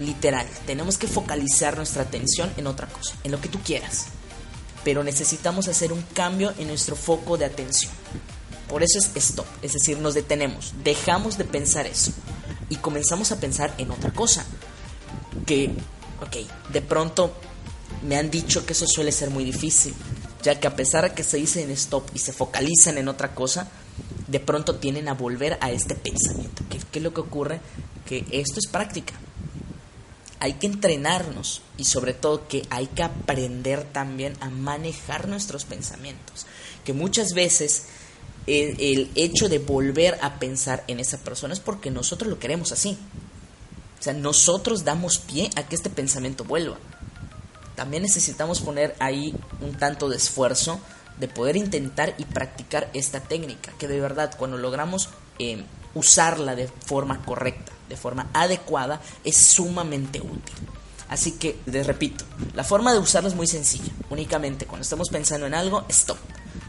literal, 0.01 0.49
tenemos 0.67 0.99
que 0.99 1.07
focalizar 1.07 1.77
nuestra 1.77 2.03
atención 2.03 2.53
en 2.57 2.67
otra 2.67 2.89
cosa, 2.89 3.15
en 3.23 3.31
lo 3.31 3.41
que 3.41 3.49
tú 3.49 3.61
quieras. 3.61 4.07
Pero 4.83 5.05
necesitamos 5.05 5.69
hacer 5.69 5.93
un 5.93 6.03
cambio 6.15 6.53
en 6.59 6.67
nuestro 6.67 6.97
foco 6.97 7.39
de 7.39 7.45
atención. 7.45 7.93
Por 8.71 8.85
eso 8.85 9.01
es 9.01 9.11
stop, 9.17 9.47
es 9.63 9.73
decir, 9.73 9.99
nos 9.99 10.15
detenemos, 10.15 10.75
dejamos 10.85 11.37
de 11.37 11.45
pensar 11.45 11.89
eso 11.89 12.13
y 12.69 12.77
comenzamos 12.77 13.33
a 13.33 13.41
pensar 13.41 13.75
en 13.79 13.91
otra 13.91 14.13
cosa. 14.13 14.47
Que, 15.45 15.73
ok, 16.23 16.71
de 16.73 16.81
pronto 16.81 17.35
me 18.07 18.17
han 18.17 18.31
dicho 18.31 18.65
que 18.65 18.75
eso 18.75 18.87
suele 18.87 19.11
ser 19.11 19.31
muy 19.31 19.43
difícil, 19.43 19.93
ya 20.45 20.61
que 20.61 20.69
a 20.69 20.77
pesar 20.77 21.03
de 21.03 21.15
que 21.17 21.25
se 21.25 21.37
dicen 21.37 21.69
stop 21.73 22.09
y 22.15 22.21
se 22.21 22.33
focalizan 22.33 22.97
en 22.97 23.09
otra 23.09 23.35
cosa, 23.35 23.69
de 24.29 24.39
pronto 24.39 24.77
tienen 24.77 25.09
a 25.09 25.15
volver 25.15 25.59
a 25.61 25.73
este 25.73 25.97
pensamiento. 25.97 26.63
¿Qué, 26.71 26.79
qué 26.93 27.01
es 27.01 27.03
lo 27.03 27.13
que 27.13 27.23
ocurre? 27.23 27.61
Que 28.07 28.25
esto 28.31 28.61
es 28.61 28.69
práctica. 28.69 29.15
Hay 30.39 30.55
que 30.55 30.69
entrenarnos 30.69 31.61
y 31.77 31.87
sobre 31.87 32.15
todo 32.15 32.47
que 32.47 32.65
hay 32.71 32.87
que 32.87 33.03
aprender 33.03 33.83
también 33.83 34.35
a 34.41 34.49
manejar 34.49 35.27
nuestros 35.27 35.65
pensamientos. 35.65 36.47
Que 36.85 36.93
muchas 36.93 37.35
veces 37.35 37.87
el, 38.47 39.11
hecho 39.15 39.49
de 39.49 39.59
volver 39.59 40.19
a 40.23 40.39
pensar 40.39 40.85
en 40.89 41.01
esa 41.01 41.19
persona 41.19 41.55
es 41.55 41.61
porque 41.61 41.91
nosotros 41.91 42.31
lo 42.31 42.39
queremos 42.39 42.73
así. 42.73 42.99
O 43.99 44.03
sea, 44.03 44.15
nosotros 44.15 44.85
damos 44.85 45.19
pie 45.19 45.51
a 45.57 45.65
que 45.65 45.77
este 45.77 45.91
pensamiento 45.91 46.45
vuelva. 46.45 46.79
También 47.77 48.03
necesitamos 48.03 48.61
poner 48.61 48.95
ahí 48.99 49.35
un 49.61 49.75
tanto 49.75 50.09
de 50.09 50.17
esfuerzo 50.17 50.81
de 51.19 51.29
poder 51.29 51.57
intentar 51.57 52.15
y 52.17 52.25
practicar 52.25 52.91
esta 52.95 53.21
técnica, 53.21 53.73
que 53.79 53.89
de 53.89 54.01
verdad 54.01 54.35
cuando 54.39 54.57
logramos 54.57 55.11
eh, 55.39 55.63
usarla 55.95 56.55
de 56.55 56.67
forma 56.69 57.23
correcta, 57.25 57.73
de 57.91 57.97
forma 57.97 58.31
adecuada, 58.33 59.03
es 59.23 59.37
sumamente 59.37 60.21
útil. 60.21 60.55
Así 61.11 61.33
que, 61.33 61.59
les 61.67 61.87
repito, 61.87 62.25
la 62.55 62.65
forma 62.65 62.93
de 62.93 63.01
usarla 63.01 63.29
es 63.29 63.35
muy 63.35 63.47
sencilla. 63.47 63.93
Únicamente 64.09 64.65
cuando 64.65 64.83
estamos 64.83 65.11
pensando 65.11 65.47
en 65.47 65.55
algo, 65.55 65.85
stop 65.89 66.19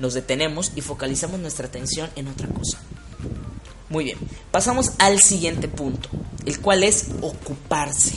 nos 0.02 0.16
detenemos 0.16 0.72
y 0.76 0.82
focalizamos 0.82 1.40
nuestra 1.40 1.68
atención 1.68 2.10
en 2.16 2.28
otra 2.28 2.48
cosa. 2.48 2.80
Muy 3.90 4.04
bien, 4.04 4.18
pasamos 4.50 4.94
al 4.98 5.22
siguiente 5.22 5.68
punto, 5.68 6.10
el 6.46 6.60
cual 6.60 6.84
es 6.84 7.08
ocuparse. 7.22 8.16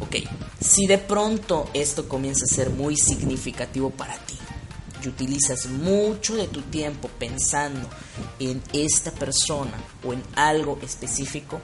Ok, 0.00 0.16
si 0.60 0.86
de 0.86 0.98
pronto 0.98 1.70
esto 1.72 2.08
comienza 2.08 2.44
a 2.44 2.48
ser 2.48 2.70
muy 2.70 2.96
significativo 2.96 3.90
para 3.90 4.18
ti 4.18 4.36
y 5.02 5.08
utilizas 5.08 5.66
mucho 5.66 6.36
de 6.36 6.46
tu 6.46 6.60
tiempo 6.62 7.08
pensando 7.18 7.88
en 8.38 8.62
esta 8.74 9.12
persona 9.12 9.78
o 10.04 10.12
en 10.12 10.22
algo 10.34 10.78
específico, 10.82 11.58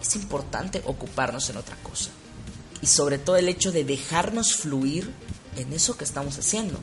es 0.00 0.14
importante 0.16 0.82
ocuparnos 0.84 1.48
en 1.48 1.56
otra 1.56 1.76
cosa. 1.82 2.10
Y 2.82 2.86
sobre 2.86 3.16
todo 3.16 3.36
el 3.36 3.48
hecho 3.48 3.72
de 3.72 3.84
dejarnos 3.84 4.56
fluir 4.56 5.10
en 5.56 5.72
eso 5.72 5.96
que 5.96 6.04
estamos 6.04 6.38
haciendo 6.38 6.78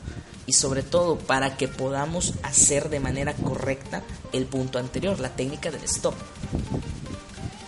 y 0.50 0.52
sobre 0.52 0.82
todo 0.82 1.16
para 1.16 1.56
que 1.56 1.68
podamos 1.68 2.34
hacer 2.42 2.90
de 2.90 2.98
manera 2.98 3.34
correcta 3.34 4.02
el 4.32 4.46
punto 4.46 4.80
anterior, 4.80 5.20
la 5.20 5.36
técnica 5.36 5.70
del 5.70 5.84
stop. 5.84 6.14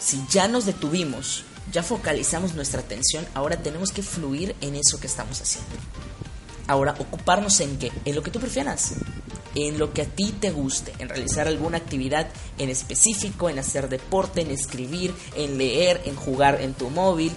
Si 0.01 0.21
ya 0.29 0.49
nos 0.49 0.67
detuvimos, 0.67 1.45
ya 1.71 1.85
focalizamos 1.85 2.55
nuestra 2.55 2.81
atención, 2.81 3.25
ahora 3.35 3.63
tenemos 3.63 3.93
que 3.93 4.03
fluir 4.03 4.57
en 4.61 4.75
eso 4.75 4.99
que 4.99 5.07
estamos 5.07 5.41
haciendo. 5.41 5.71
Ahora, 6.67 6.97
ocuparnos 6.99 7.61
en 7.61 7.79
qué? 7.79 7.93
En 8.05 8.17
lo 8.17 8.23
que 8.25 8.33
tú 8.33 8.41
prefieras, 8.41 8.95
en 9.55 9.79
lo 9.79 9.93
que 9.93 10.03
a 10.03 10.07
ti 10.07 10.35
te 10.41 10.51
guste, 10.51 10.93
en 10.99 11.09
realizar 11.09 11.47
alguna 11.47 11.77
actividad 11.77 12.27
en 12.59 12.69
específico, 12.69 13.49
en 13.49 13.61
hacer 13.61 13.89
deporte, 13.91 14.41
en 14.41 14.51
escribir, 14.51 15.15
en 15.37 15.57
leer, 15.57 16.01
en 16.05 16.17
jugar 16.17 16.61
en 16.61 16.75
tu 16.75 16.91
móvil, 16.91 17.31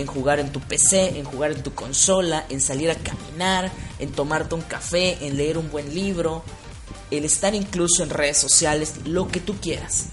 en 0.00 0.06
jugar 0.06 0.40
en 0.40 0.50
tu 0.52 0.60
PC, 0.60 1.18
en 1.18 1.24
jugar 1.24 1.52
en 1.52 1.62
tu 1.62 1.74
consola, 1.74 2.46
en 2.48 2.60
salir 2.60 2.90
a 2.90 2.96
caminar, 2.96 3.70
en 3.98 4.10
tomarte 4.12 4.54
un 4.54 4.62
café, 4.62 5.18
en 5.26 5.36
leer 5.36 5.58
un 5.58 5.70
buen 5.70 5.94
libro, 5.94 6.42
el 7.10 7.24
estar 7.24 7.54
incluso 7.54 8.02
en 8.02 8.10
redes 8.10 8.38
sociales, 8.38 8.94
lo 9.04 9.28
que 9.28 9.40
tú 9.40 9.56
quieras. 9.60 10.06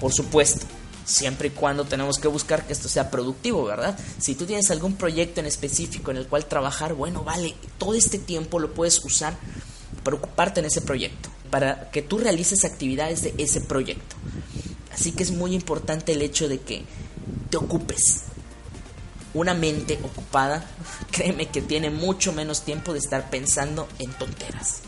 Por 0.00 0.12
supuesto, 0.12 0.66
siempre 1.04 1.48
y 1.48 1.50
cuando 1.50 1.84
tenemos 1.84 2.18
que 2.18 2.28
buscar 2.28 2.66
que 2.66 2.72
esto 2.72 2.88
sea 2.88 3.10
productivo, 3.10 3.64
¿verdad? 3.64 3.98
Si 4.18 4.34
tú 4.34 4.44
tienes 4.44 4.70
algún 4.70 4.96
proyecto 4.96 5.40
en 5.40 5.46
específico 5.46 6.10
en 6.10 6.18
el 6.18 6.26
cual 6.26 6.46
trabajar, 6.46 6.94
bueno, 6.94 7.22
vale, 7.22 7.54
todo 7.78 7.94
este 7.94 8.18
tiempo 8.18 8.58
lo 8.58 8.74
puedes 8.74 9.02
usar 9.04 9.36
para 10.02 10.16
ocuparte 10.16 10.60
en 10.60 10.66
ese 10.66 10.80
proyecto, 10.80 11.28
para 11.50 11.90
que 11.90 12.02
tú 12.02 12.18
realices 12.18 12.64
actividades 12.64 13.22
de 13.22 13.34
ese 13.38 13.60
proyecto. 13.60 14.16
Así 14.92 15.12
que 15.12 15.22
es 15.22 15.30
muy 15.30 15.54
importante 15.54 16.12
el 16.12 16.22
hecho 16.22 16.48
de 16.48 16.60
que 16.60 16.84
te 17.50 17.56
ocupes, 17.56 18.24
una 19.40 19.54
mente 19.54 19.98
ocupada, 20.02 20.64
créeme 21.10 21.46
que 21.46 21.62
tiene 21.62 21.90
mucho 21.90 22.32
menos 22.32 22.62
tiempo 22.62 22.92
de 22.92 22.98
estar 22.98 23.30
pensando 23.30 23.88
en 23.98 24.12
tonteras. 24.12 24.80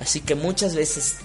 Así 0.00 0.20
que 0.20 0.34
muchas 0.34 0.74
veces 0.74 1.16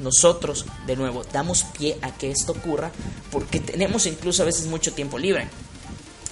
nosotros, 0.00 0.66
de 0.86 0.96
nuevo, 0.96 1.24
damos 1.32 1.64
pie 1.64 1.98
a 2.02 2.12
que 2.12 2.30
esto 2.30 2.52
ocurra 2.52 2.90
porque 3.30 3.60
tenemos 3.60 4.06
incluso 4.06 4.42
a 4.42 4.46
veces 4.46 4.66
mucho 4.66 4.92
tiempo 4.92 5.18
libre. 5.18 5.48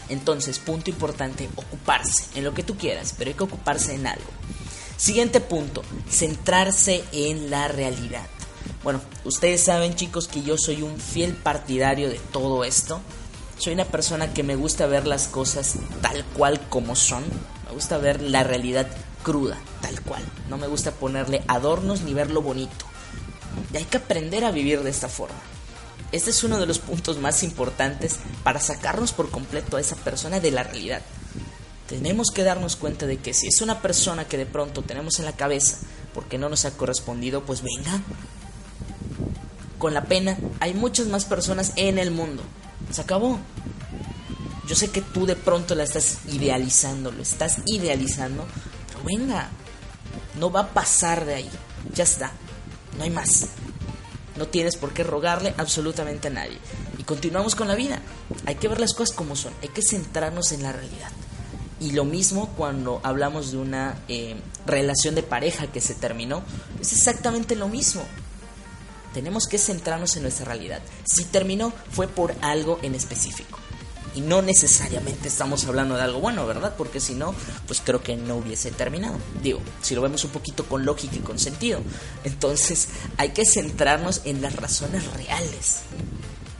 Entonces, 0.09 0.59
punto 0.59 0.91
importante, 0.91 1.49
ocuparse 1.57 2.25
en 2.35 2.45
lo 2.45 2.55
que 2.55 2.63
tú 2.63 2.77
quieras, 2.77 3.15
pero 3.17 3.31
hay 3.31 3.37
que 3.37 3.45
ocuparse 3.45 3.95
en 3.95 4.07
algo. 4.07 4.27
Siguiente 4.97 5.41
punto, 5.41 5.83
centrarse 6.09 7.05
en 7.13 7.51
la 7.51 7.69
realidad. 7.69 8.27
Bueno, 8.83 9.01
ustedes 9.25 9.65
saben 9.65 9.97
chicos 9.97 10.29
que 10.29 10.43
yo 10.43 10.57
soy 10.57 10.83
un 10.83 10.99
fiel 11.01 11.35
partidario 11.35 12.09
de 12.09 12.21
todo 12.33 12.63
esto. 12.63 13.01
Soy 13.59 13.73
una 13.73 13.87
persona 13.87 14.35
que 14.35 14.43
me 14.43 14.55
gusta 14.55 14.87
ver 14.87 15.07
las 15.07 15.29
cosas 15.29 15.77
tal 16.03 16.25
cual 16.25 16.61
como 16.69 16.95
son. 16.95 17.25
Me 17.67 17.73
gusta 17.73 17.97
ver 17.97 18.21
la 18.21 18.45
realidad 18.45 18.87
cruda, 19.23 19.57
tal 19.81 20.01
cual. 20.03 20.23
No 20.51 20.59
me 20.59 20.67
gusta 20.67 20.93
ponerle 20.93 21.43
adornos 21.49 22.03
ni 22.03 22.13
verlo 22.13 22.43
bonito. 22.43 22.85
Y 23.73 23.79
hay 23.79 23.85
que 23.85 23.97
aprender 23.97 24.45
a 24.45 24.51
vivir 24.51 24.83
de 24.83 24.91
esta 24.91 25.09
forma. 25.09 25.39
Este 26.13 26.31
es 26.31 26.45
uno 26.45 26.59
de 26.61 26.67
los 26.67 26.79
puntos 26.79 27.19
más 27.19 27.43
importantes 27.43 28.17
para 28.45 28.61
sacarnos 28.61 29.13
por 29.13 29.31
completo 29.31 29.79
a 29.79 29.81
esa 29.81 29.97
persona 29.97 30.39
de 30.39 30.51
la 30.51 30.63
realidad. 30.63 31.01
Tenemos 31.89 32.31
que 32.31 32.45
darnos 32.45 32.77
cuenta 32.77 33.07
de 33.07 33.17
que 33.17 33.33
si 33.33 33.47
es 33.49 33.63
una 33.63 33.81
persona 33.81 34.27
que 34.27 34.37
de 34.37 34.47
pronto 34.47 34.83
tenemos 34.83 35.19
en 35.19 35.25
la 35.25 35.33
cabeza 35.33 35.79
porque 36.13 36.37
no 36.37 36.51
nos 36.51 36.67
ha 36.67 36.77
correspondido, 36.77 37.45
pues 37.45 37.63
venga. 37.63 38.03
Con 39.79 39.95
la 39.95 40.05
pena, 40.05 40.37
hay 40.61 40.75
muchas 40.75 41.07
más 41.07 41.25
personas 41.25 41.73
en 41.77 41.99
el 41.99 42.11
mundo 42.11 42.43
se 42.91 43.01
acabó. 43.01 43.39
Yo 44.69 44.75
sé 44.75 44.91
que 44.91 45.01
tú 45.01 45.27
de 45.27 45.37
pronto 45.37 45.75
la 45.75 45.85
estás 45.85 46.19
idealizando, 46.27 47.13
lo 47.13 47.23
estás 47.23 47.59
idealizando, 47.67 48.45
pero 48.89 49.05
venga, 49.05 49.49
no 50.39 50.51
va 50.51 50.61
a 50.61 50.75
pasar 50.75 51.25
de 51.25 51.35
ahí. 51.35 51.51
Ya 51.95 52.05
está, 52.05 52.33
no 52.99 53.05
hay 53.05 53.11
más. 53.11 53.47
No 54.37 54.49
tienes 54.49 54.77
por 54.77 54.93
qué 54.93 55.03
rogarle 55.03 55.55
absolutamente 55.57 56.29
a 56.29 56.33
nadie. 56.33 56.59
Y 56.99 57.05
continuamos 57.05 57.55
con 57.55 57.69
la 57.69 57.75
vida. 57.75 58.01
Hay 58.45 58.57
que 58.57 58.69
ver 58.69 58.81
las 58.81 58.93
cosas 58.93 59.17
como 59.17 59.37
son. 59.37 59.53
Hay 59.63 59.69
que 59.69 59.83
centrarnos 59.83 60.53
en 60.53 60.63
la 60.63 60.73
realidad. 60.73 61.11
Y 61.81 61.93
lo 61.93 62.05
mismo 62.05 62.49
cuando 62.57 63.01
hablamos 63.03 63.53
de 63.53 63.59
una 63.59 63.99
eh, 64.09 64.37
relación 64.67 65.15
de 65.15 65.23
pareja 65.23 65.69
que 65.69 65.81
se 65.81 65.95
terminó. 65.95 66.43
Es 66.81 66.93
exactamente 66.93 67.57
lo 67.57 67.69
mismo. 67.69 68.03
Tenemos 69.17 69.47
que 69.47 69.57
centrarnos 69.57 70.15
en 70.17 70.25
nuestra 70.25 70.45
realidad. 70.45 70.83
Si 71.07 71.25
terminó 71.25 71.73
fue 71.91 72.07
por 72.07 72.35
algo 72.43 72.79
en 72.83 72.95
específico. 72.95 73.59
Y 74.15 74.21
no 74.21 74.43
necesariamente 74.43 75.29
estamos 75.29 75.65
hablando 75.65 75.97
de 75.97 76.03
algo 76.03 76.21
bueno, 76.21 76.47
¿verdad? 76.47 76.75
Porque 76.77 77.01
si 77.01 77.15
no, 77.15 77.35
pues 77.67 77.81
creo 77.83 78.03
que 78.03 78.15
no 78.15 78.37
hubiese 78.37 78.73
terminado. 78.73 79.17
Digo, 79.43 79.61
si 79.81 79.95
lo 79.95 80.03
vemos 80.03 80.23
un 80.25 80.33
poquito 80.33 80.67
con 80.67 80.85
lógica 80.85 81.17
y 81.17 81.21
con 81.21 81.39
sentido. 81.39 81.81
Entonces 82.25 82.89
hay 83.17 83.31
que 83.31 83.47
centrarnos 83.47 84.21
en 84.27 84.43
las 84.43 84.55
razones 84.55 85.11
reales. 85.15 85.79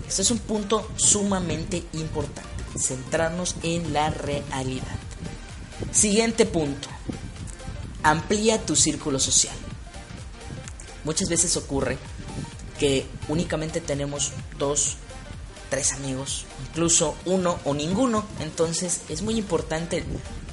Este 0.09 0.23
es 0.23 0.31
un 0.31 0.39
punto 0.39 0.91
sumamente 0.97 1.85
importante. 1.93 2.49
Centrarnos 2.79 3.57
en 3.65 3.93
la 3.93 4.09
realidad. 4.09 4.97
Siguiente 5.93 6.47
punto. 6.47 6.89
Amplía 8.03 8.65
tu 8.65 8.77
círculo 8.77 9.19
social. 9.19 9.57
Muchas 11.05 11.29
veces 11.29 11.55
ocurre 11.59 11.99
que 12.79 13.07
únicamente 13.29 13.81
tenemos 13.81 14.33
dos 14.59 14.97
tres 15.69 15.93
amigos, 15.93 16.45
incluso 16.69 17.17
uno 17.25 17.59
o 17.65 17.75
ninguno. 17.75 18.25
Entonces 18.41 19.03
es 19.09 19.23
muy 19.23 19.37
importante 19.37 20.05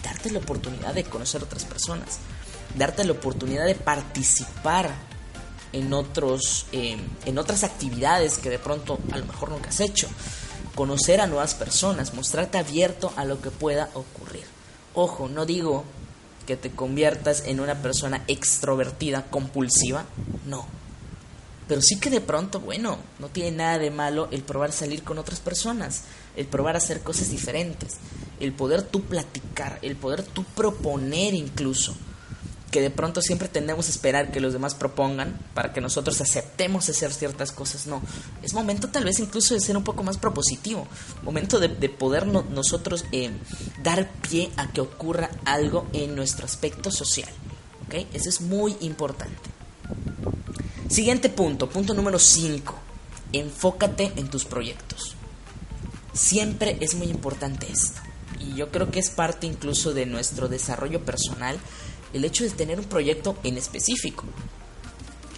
darte 0.03 0.31
la 0.31 0.39
oportunidad 0.39 0.93
de 0.93 1.03
conocer 1.03 1.43
otras 1.43 1.65
personas, 1.65 2.19
darte 2.75 3.03
la 3.03 3.13
oportunidad 3.13 3.65
de 3.65 3.75
participar 3.75 4.91
en 5.71 5.93
otros, 5.93 6.67
em, 6.71 6.99
en 7.25 7.37
otras 7.37 7.63
actividades 7.63 8.37
que 8.37 8.49
de 8.49 8.59
pronto 8.59 8.99
a 9.11 9.17
lo 9.17 9.25
mejor 9.25 9.49
nunca 9.49 9.69
has 9.69 9.79
hecho, 9.79 10.07
conocer 10.75 11.21
a 11.21 11.27
nuevas 11.27 11.55
personas, 11.55 12.13
mostrarte 12.13 12.57
abierto 12.57 13.11
a 13.15 13.25
lo 13.25 13.41
que 13.41 13.51
pueda 13.51 13.89
ocurrir. 13.93 14.45
Ojo, 14.93 15.27
no 15.29 15.45
digo 15.45 15.83
que 16.45 16.57
te 16.57 16.71
conviertas 16.71 17.43
en 17.45 17.59
una 17.59 17.81
persona 17.81 18.23
extrovertida, 18.27 19.25
compulsiva, 19.29 20.05
no 20.45 20.82
pero 21.67 21.81
sí 21.81 21.99
que 21.99 22.09
de 22.09 22.21
pronto, 22.21 22.59
bueno, 22.59 22.97
no 23.19 23.29
tiene 23.29 23.51
nada 23.51 23.77
de 23.77 23.91
malo 23.91 24.27
el 24.31 24.43
probar 24.43 24.71
salir 24.71 25.03
con 25.03 25.17
otras 25.17 25.39
personas, 25.39 26.03
el 26.35 26.47
probar 26.47 26.75
hacer 26.75 27.01
cosas 27.01 27.29
diferentes, 27.29 27.97
el 28.39 28.53
poder 28.53 28.83
tú 28.83 29.01
platicar, 29.03 29.79
el 29.81 29.95
poder 29.95 30.23
tú 30.23 30.43
proponer 30.43 31.33
incluso, 31.33 31.95
que 32.71 32.81
de 32.81 32.89
pronto 32.89 33.21
siempre 33.21 33.47
tendemos 33.47 33.87
a 33.87 33.91
esperar 33.91 34.31
que 34.31 34.39
los 34.39 34.51
demás 34.51 34.73
propongan 34.73 35.39
para 35.53 35.71
que 35.71 35.79
nosotros 35.79 36.19
aceptemos 36.21 36.89
hacer 36.89 37.13
ciertas 37.13 37.51
cosas. 37.51 37.85
No, 37.85 38.01
es 38.41 38.53
momento 38.53 38.89
tal 38.89 39.03
vez 39.03 39.19
incluso 39.19 39.53
de 39.53 39.59
ser 39.59 39.77
un 39.77 39.83
poco 39.83 40.03
más 40.03 40.17
propositivo, 40.17 40.87
momento 41.21 41.59
de, 41.59 41.69
poder 41.89 42.25
nosotros 42.25 43.05
eh, 43.11 43.31
dar 43.83 44.09
pie 44.27 44.49
a 44.57 44.71
que 44.71 44.81
ocurra 44.81 45.29
algo 45.45 45.87
en 45.93 46.15
nuestro 46.15 46.45
aspecto 46.45 46.91
social. 46.91 47.29
¿ok? 47.85 48.07
Eso 48.11 48.29
es 48.29 48.41
muy 48.41 48.75
importante. 48.81 49.62
Siguiente 50.93 51.27
punto, 51.29 51.67
punto 51.69 51.95
número 51.95 52.19
5. 52.19 52.75
Enfócate 53.31 54.13
en 54.15 54.29
tus 54.29 54.45
proyectos. 54.45 55.15
Siempre 56.13 56.77
es 56.81 56.93
muy 56.93 57.07
importante 57.07 57.65
esto. 57.67 57.99
Y 58.39 58.53
yo 58.53 58.69
creo 58.69 58.91
que 58.91 58.99
es 58.99 59.09
parte 59.09 59.47
incluso 59.47 59.95
de 59.95 60.05
nuestro 60.05 60.49
desarrollo 60.49 61.03
personal 61.03 61.57
el 62.13 62.23
hecho 62.25 62.43
de 62.43 62.51
tener 62.51 62.79
un 62.79 62.85
proyecto 62.85 63.35
en 63.43 63.57
específico. 63.57 64.25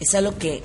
Es 0.02 0.14
algo 0.14 0.38
que 0.38 0.62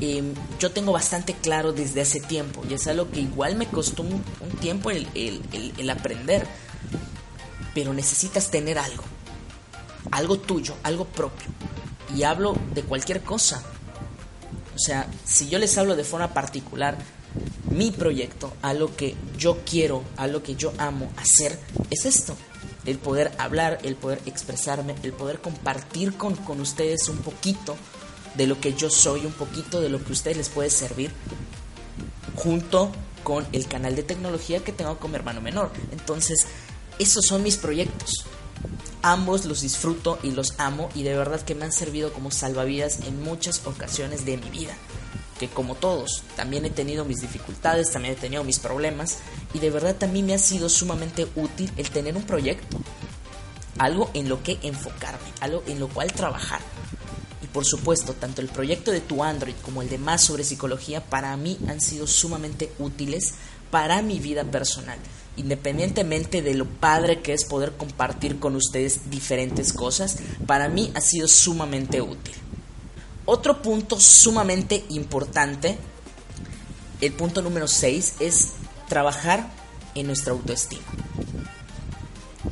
em, 0.00 0.34
yo 0.58 0.72
tengo 0.72 0.90
bastante 0.90 1.34
claro 1.34 1.72
desde 1.72 2.00
hace 2.00 2.18
tiempo 2.18 2.64
y 2.68 2.74
es 2.74 2.88
algo 2.88 3.08
que 3.12 3.20
igual 3.20 3.54
me 3.54 3.68
costó 3.68 4.02
un, 4.02 4.20
tiempo 4.60 4.90
el, 4.90 5.06
el 5.14 5.90
aprender. 5.90 6.44
Pero 7.72 7.94
necesitas 7.94 8.50
tener 8.50 8.80
algo, 8.80 9.04
algo 10.10 10.40
tuyo, 10.40 10.74
algo 10.82 11.04
propio. 11.04 11.46
Y 12.16 12.24
hablo 12.24 12.56
de 12.74 12.82
cualquier 12.82 13.22
cosa, 13.22 13.64
o 14.74 14.78
sea, 14.78 15.06
si 15.24 15.48
yo 15.48 15.58
les 15.58 15.76
hablo 15.78 15.96
de 15.96 16.04
forma 16.04 16.34
particular, 16.34 16.98
mi 17.70 17.90
proyecto, 17.90 18.52
a 18.62 18.74
lo 18.74 18.94
que 18.94 19.14
yo 19.36 19.58
quiero, 19.64 20.04
a 20.16 20.26
lo 20.26 20.42
que 20.42 20.54
yo 20.54 20.72
amo 20.78 21.12
hacer, 21.16 21.58
es 21.90 22.04
esto. 22.04 22.36
El 22.84 22.98
poder 22.98 23.32
hablar, 23.38 23.78
el 23.82 23.96
poder 23.96 24.20
expresarme, 24.26 24.94
el 25.02 25.12
poder 25.12 25.40
compartir 25.40 26.16
con, 26.16 26.36
con 26.36 26.60
ustedes 26.60 27.08
un 27.08 27.18
poquito 27.18 27.76
de 28.34 28.46
lo 28.46 28.60
que 28.60 28.74
yo 28.74 28.90
soy, 28.90 29.24
un 29.26 29.32
poquito 29.32 29.80
de 29.80 29.88
lo 29.88 30.02
que 30.02 30.10
a 30.10 30.12
ustedes 30.12 30.36
les 30.36 30.48
puede 30.48 30.70
servir, 30.70 31.10
junto 32.36 32.92
con 33.22 33.46
el 33.52 33.66
canal 33.66 33.96
de 33.96 34.02
tecnología 34.02 34.62
que 34.62 34.72
tengo 34.72 34.98
con 34.98 35.10
mi 35.10 35.16
hermano 35.16 35.40
menor. 35.40 35.70
Entonces, 35.92 36.46
esos 36.98 37.24
son 37.26 37.42
mis 37.42 37.56
proyectos. 37.56 38.26
Ambos 39.06 39.44
los 39.44 39.60
disfruto 39.60 40.18
y 40.22 40.30
los 40.30 40.54
amo 40.56 40.88
y 40.94 41.02
de 41.02 41.14
verdad 41.14 41.42
que 41.42 41.54
me 41.54 41.66
han 41.66 41.72
servido 41.72 42.10
como 42.10 42.30
salvavidas 42.30 43.00
en 43.00 43.22
muchas 43.22 43.66
ocasiones 43.66 44.24
de 44.24 44.38
mi 44.38 44.48
vida. 44.48 44.72
Que 45.38 45.46
como 45.46 45.74
todos, 45.74 46.22
también 46.36 46.64
he 46.64 46.70
tenido 46.70 47.04
mis 47.04 47.20
dificultades, 47.20 47.92
también 47.92 48.14
he 48.14 48.16
tenido 48.16 48.44
mis 48.44 48.60
problemas 48.60 49.18
y 49.52 49.58
de 49.58 49.68
verdad 49.68 49.94
también 49.94 50.24
me 50.24 50.32
ha 50.32 50.38
sido 50.38 50.70
sumamente 50.70 51.28
útil 51.36 51.70
el 51.76 51.90
tener 51.90 52.16
un 52.16 52.22
proyecto. 52.22 52.78
Algo 53.76 54.10
en 54.14 54.30
lo 54.30 54.42
que 54.42 54.58
enfocarme, 54.62 55.28
algo 55.40 55.62
en 55.66 55.80
lo 55.80 55.88
cual 55.90 56.10
trabajar. 56.10 56.62
Y 57.42 57.46
por 57.48 57.66
supuesto, 57.66 58.14
tanto 58.14 58.40
el 58.40 58.48
proyecto 58.48 58.90
de 58.90 59.02
tu 59.02 59.22
Android 59.22 59.56
como 59.66 59.82
el 59.82 59.90
de 59.90 59.98
más 59.98 60.22
sobre 60.22 60.44
psicología 60.44 61.04
para 61.04 61.36
mí 61.36 61.58
han 61.68 61.82
sido 61.82 62.06
sumamente 62.06 62.72
útiles 62.78 63.34
para 63.70 64.00
mi 64.00 64.18
vida 64.18 64.44
personal 64.44 64.98
independientemente 65.36 66.42
de 66.42 66.54
lo 66.54 66.66
padre 66.66 67.20
que 67.20 67.32
es 67.32 67.44
poder 67.44 67.72
compartir 67.76 68.38
con 68.38 68.56
ustedes 68.56 69.10
diferentes 69.10 69.72
cosas, 69.72 70.18
para 70.46 70.68
mí 70.68 70.92
ha 70.94 71.00
sido 71.00 71.28
sumamente 71.28 72.00
útil. 72.00 72.34
Otro 73.26 73.62
punto 73.62 73.98
sumamente 73.98 74.84
importante, 74.90 75.78
el 77.00 77.12
punto 77.12 77.42
número 77.42 77.66
6, 77.66 78.14
es 78.20 78.50
trabajar 78.88 79.50
en 79.94 80.06
nuestra 80.06 80.32
autoestima. 80.32 80.82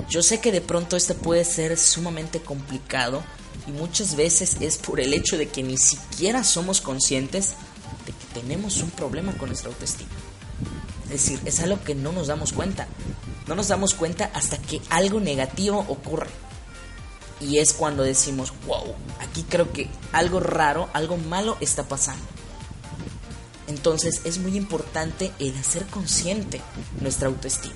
Yo 0.09 0.23
sé 0.23 0.41
que 0.41 0.53
de 0.53 0.61
pronto 0.61 0.97
este 0.97 1.15
puede 1.15 1.45
ser 1.45 1.79
sumamente 1.79 2.41
complicado 2.41 3.23
y 3.67 3.73
muchas 3.73 4.17
veces 4.17 4.57
es 4.61 4.79
por 4.79 5.01
el 5.01 5.15
hecho 5.15 5.37
de 5.37 5.49
que 5.49 5.63
ni 5.63 5.77
siquiera 5.77 6.45
somos 6.45 6.81
conscientes 6.81 7.55
de 8.07 8.13
que 8.13 8.41
tenemos 8.41 8.79
un 8.79 8.91
problema 8.91 9.33
con 9.37 9.49
nuestra 9.49 9.71
autoestima. 9.71 10.11
Es 11.13 11.27
decir, 11.27 11.41
es 11.45 11.61
algo 11.61 11.85
que 11.85 11.95
no 11.95 12.11
nos 12.11 12.29
damos 12.29 12.55
cuenta. 12.55 12.89
No 13.47 13.55
nos 13.55 13.69
damos 13.69 13.93
cuenta 13.93 14.31
hasta 14.33 14.57
que 14.57 14.81
algo 14.89 15.21
negativo 15.21 15.85
ocurre. 15.89 16.31
Y 17.39 17.59
es 17.59 17.75
cuando 17.75 18.03
decimos, 18.03 18.55
wow, 18.67 18.95
aquí 19.21 19.43
creo 19.43 19.73
que 19.73 19.91
algo 20.13 20.41
raro, 20.41 20.89
algo 20.95 21.19
malo 21.19 21.59
está 21.61 21.83
pasando. 21.83 22.25
Entonces 23.69 24.23
es 24.25 24.39
muy 24.39 24.57
importante 24.57 25.33
el 25.39 25.55
hacer 25.59 25.85
consciente 25.87 26.63
nuestra 27.03 27.29
autoestima. 27.29 27.75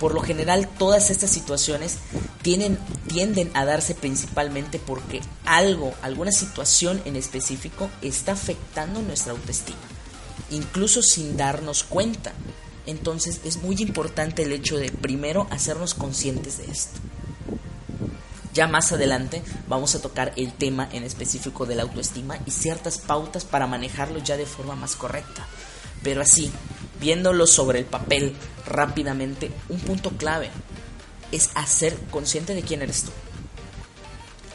Por 0.00 0.14
lo 0.14 0.22
general 0.22 0.70
todas 0.78 1.10
estas 1.10 1.30
situaciones 1.30 1.98
tienen, 2.40 2.78
tienden 3.08 3.50
a 3.52 3.66
darse 3.66 3.94
principalmente 3.94 4.78
porque 4.78 5.20
algo, 5.44 5.92
alguna 6.00 6.32
situación 6.32 7.02
en 7.04 7.16
específico 7.16 7.90
está 8.00 8.32
afectando 8.32 9.02
nuestra 9.02 9.32
autoestima 9.32 9.87
incluso 10.50 11.02
sin 11.02 11.36
darnos 11.36 11.82
cuenta. 11.84 12.32
Entonces 12.86 13.40
es 13.44 13.58
muy 13.58 13.76
importante 13.80 14.42
el 14.42 14.52
hecho 14.52 14.76
de 14.78 14.90
primero 14.90 15.46
hacernos 15.50 15.94
conscientes 15.94 16.58
de 16.58 16.70
esto. 16.70 16.98
Ya 18.54 18.66
más 18.66 18.90
adelante 18.92 19.42
vamos 19.68 19.94
a 19.94 20.00
tocar 20.00 20.32
el 20.36 20.52
tema 20.52 20.88
en 20.92 21.04
específico 21.04 21.66
de 21.66 21.74
la 21.74 21.82
autoestima 21.82 22.38
y 22.46 22.50
ciertas 22.50 22.98
pautas 22.98 23.44
para 23.44 23.66
manejarlo 23.66 24.18
ya 24.18 24.36
de 24.36 24.46
forma 24.46 24.74
más 24.74 24.96
correcta. 24.96 25.46
Pero 26.02 26.22
así, 26.22 26.50
viéndolo 27.00 27.46
sobre 27.46 27.80
el 27.80 27.84
papel 27.84 28.34
rápidamente, 28.66 29.50
un 29.68 29.78
punto 29.78 30.10
clave 30.10 30.50
es 31.30 31.50
hacer 31.54 31.96
consciente 32.10 32.54
de 32.54 32.62
quién 32.62 32.82
eres 32.82 33.04
tú. 33.04 33.10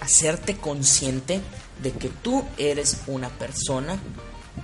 Hacerte 0.01 0.57
consciente 0.57 1.39
de 1.81 1.91
que 1.91 2.09
tú 2.09 2.43
eres 2.57 2.97
una 3.07 3.29
persona 3.29 3.99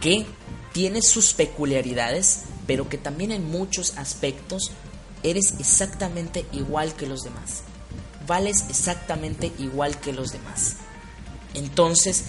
que 0.02 0.26
tiene 0.74 1.02
sus 1.02 1.34
peculiaridades, 1.34 2.42
pero 2.68 2.90
que 2.90 2.98
también 2.98 3.32
en 3.32 3.50
muchos 3.50 3.98
aspectos 3.98 4.72
eres 5.24 5.56
exactamente 5.60 6.46
igual 6.52 6.96
que 6.96 7.08
los 7.08 7.24
demás. 7.24 7.64
Vales 8.28 8.66
exactamente 8.70 9.52
igual 9.58 10.00
que 10.00 10.14
los 10.14 10.32
demás. 10.32 10.76
Entonces, 11.56 12.26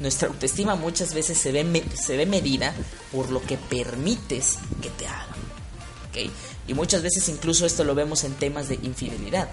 nuestra 0.00 0.28
autoestima 0.28 0.76
muchas 0.76 1.14
veces 1.14 1.38
se 1.38 1.52
ve, 1.52 1.84
se 1.94 2.16
ve 2.16 2.26
medida 2.26 2.74
por 3.12 3.30
lo 3.30 3.42
que 3.42 3.56
permites 3.56 4.58
que 4.80 4.90
te 4.90 5.06
hagan. 5.06 5.44
Y 6.66 6.74
muchas 6.74 7.02
veces 7.02 7.28
incluso 7.28 7.66
esto 7.66 7.84
lo 7.84 7.94
vemos 7.94 8.24
en 8.24 8.34
temas 8.34 8.68
de 8.68 8.76
infidelidad. 8.76 9.48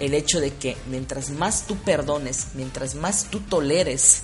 El 0.00 0.14
hecho 0.14 0.40
de 0.40 0.54
que 0.54 0.76
mientras 0.88 1.30
más 1.30 1.66
tú 1.66 1.76
perdones, 1.76 2.48
mientras 2.54 2.94
más 2.94 3.26
tú 3.30 3.40
toleres 3.40 4.22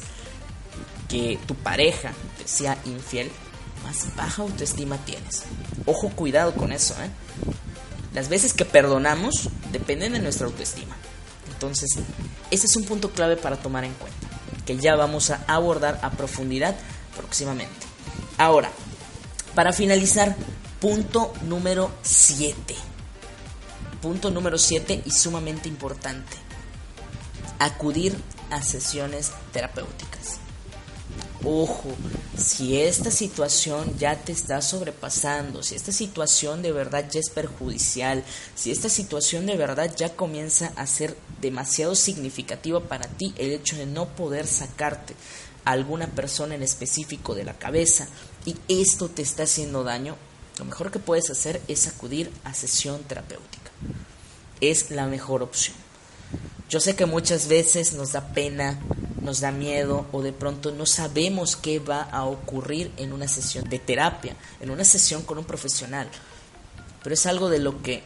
que 1.08 1.38
tu 1.46 1.54
pareja 1.54 2.12
sea 2.44 2.78
infiel, 2.84 3.30
más 3.84 4.14
baja 4.16 4.42
autoestima 4.42 4.98
tienes. 4.98 5.44
Ojo, 5.86 6.10
cuidado 6.10 6.54
con 6.54 6.72
eso, 6.72 6.94
¿eh? 7.02 7.10
Las 8.14 8.28
veces 8.28 8.52
que 8.52 8.64
perdonamos 8.64 9.48
dependen 9.72 10.12
de 10.12 10.18
nuestra 10.18 10.46
autoestima. 10.46 10.96
Entonces, 11.52 11.98
ese 12.50 12.66
es 12.66 12.76
un 12.76 12.84
punto 12.84 13.10
clave 13.10 13.36
para 13.36 13.56
tomar 13.56 13.84
en 13.84 13.94
cuenta, 13.94 14.26
que 14.66 14.76
ya 14.76 14.96
vamos 14.96 15.30
a 15.30 15.44
abordar 15.46 15.98
a 16.02 16.10
profundidad 16.10 16.76
próximamente. 17.16 17.86
Ahora, 18.38 18.70
para 19.54 19.72
finalizar, 19.72 20.36
punto 20.80 21.32
número 21.42 21.90
7. 22.02 22.74
Punto 24.00 24.30
número 24.30 24.58
7 24.58 25.02
y 25.04 25.10
sumamente 25.10 25.68
importante. 25.68 26.36
Acudir 27.58 28.16
a 28.50 28.62
sesiones 28.62 29.32
terapéuticas. 29.52 30.07
Ojo, 31.44 31.90
si 32.36 32.80
esta 32.80 33.12
situación 33.12 33.96
ya 33.96 34.16
te 34.16 34.32
está 34.32 34.60
sobrepasando, 34.60 35.62
si 35.62 35.76
esta 35.76 35.92
situación 35.92 36.62
de 36.62 36.72
verdad 36.72 37.08
ya 37.08 37.20
es 37.20 37.30
perjudicial, 37.30 38.24
si 38.56 38.72
esta 38.72 38.88
situación 38.88 39.46
de 39.46 39.56
verdad 39.56 39.94
ya 39.96 40.16
comienza 40.16 40.72
a 40.74 40.86
ser 40.88 41.16
demasiado 41.40 41.94
significativa 41.94 42.80
para 42.80 43.06
ti, 43.06 43.32
el 43.38 43.52
hecho 43.52 43.76
de 43.76 43.86
no 43.86 44.08
poder 44.08 44.48
sacarte 44.48 45.14
a 45.64 45.70
alguna 45.70 46.08
persona 46.08 46.56
en 46.56 46.64
específico 46.64 47.36
de 47.36 47.44
la 47.44 47.56
cabeza 47.56 48.08
y 48.44 48.56
esto 48.66 49.08
te 49.08 49.22
está 49.22 49.44
haciendo 49.44 49.84
daño, 49.84 50.16
lo 50.58 50.64
mejor 50.64 50.90
que 50.90 50.98
puedes 50.98 51.30
hacer 51.30 51.62
es 51.68 51.86
acudir 51.86 52.32
a 52.42 52.52
sesión 52.52 53.04
terapéutica. 53.04 53.70
Es 54.60 54.90
la 54.90 55.06
mejor 55.06 55.44
opción. 55.44 55.76
Yo 56.68 56.80
sé 56.80 56.96
que 56.96 57.06
muchas 57.06 57.46
veces 57.46 57.92
nos 57.92 58.12
da 58.12 58.32
pena 58.34 58.78
nos 59.22 59.40
da 59.40 59.50
miedo 59.52 60.06
o 60.12 60.22
de 60.22 60.32
pronto 60.32 60.72
no 60.72 60.86
sabemos 60.86 61.56
qué 61.56 61.78
va 61.78 62.02
a 62.02 62.24
ocurrir 62.24 62.92
en 62.96 63.12
una 63.12 63.28
sesión 63.28 63.68
de 63.68 63.78
terapia, 63.78 64.36
en 64.60 64.70
una 64.70 64.84
sesión 64.84 65.22
con 65.22 65.38
un 65.38 65.44
profesional. 65.44 66.08
Pero 67.02 67.14
es 67.14 67.26
algo 67.26 67.48
de 67.48 67.58
lo 67.58 67.82
que 67.82 68.02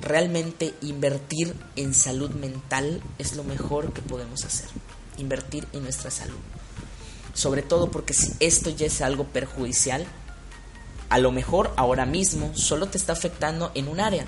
realmente 0.00 0.74
invertir 0.82 1.54
en 1.76 1.94
salud 1.94 2.30
mental 2.30 3.02
es 3.18 3.36
lo 3.36 3.44
mejor 3.44 3.92
que 3.92 4.02
podemos 4.02 4.44
hacer. 4.44 4.68
Invertir 5.18 5.66
en 5.72 5.82
nuestra 5.82 6.10
salud. 6.10 6.38
Sobre 7.34 7.62
todo 7.62 7.90
porque 7.90 8.14
si 8.14 8.32
esto 8.40 8.70
ya 8.70 8.86
es 8.86 9.02
algo 9.02 9.24
perjudicial, 9.24 10.06
a 11.08 11.18
lo 11.18 11.32
mejor 11.32 11.72
ahora 11.76 12.06
mismo 12.06 12.52
solo 12.54 12.88
te 12.88 12.98
está 12.98 13.12
afectando 13.12 13.70
en 13.74 13.88
un 13.88 14.00
área 14.00 14.26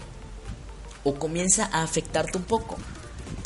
o 1.04 1.14
comienza 1.14 1.68
a 1.72 1.82
afectarte 1.82 2.38
un 2.38 2.44
poco 2.44 2.76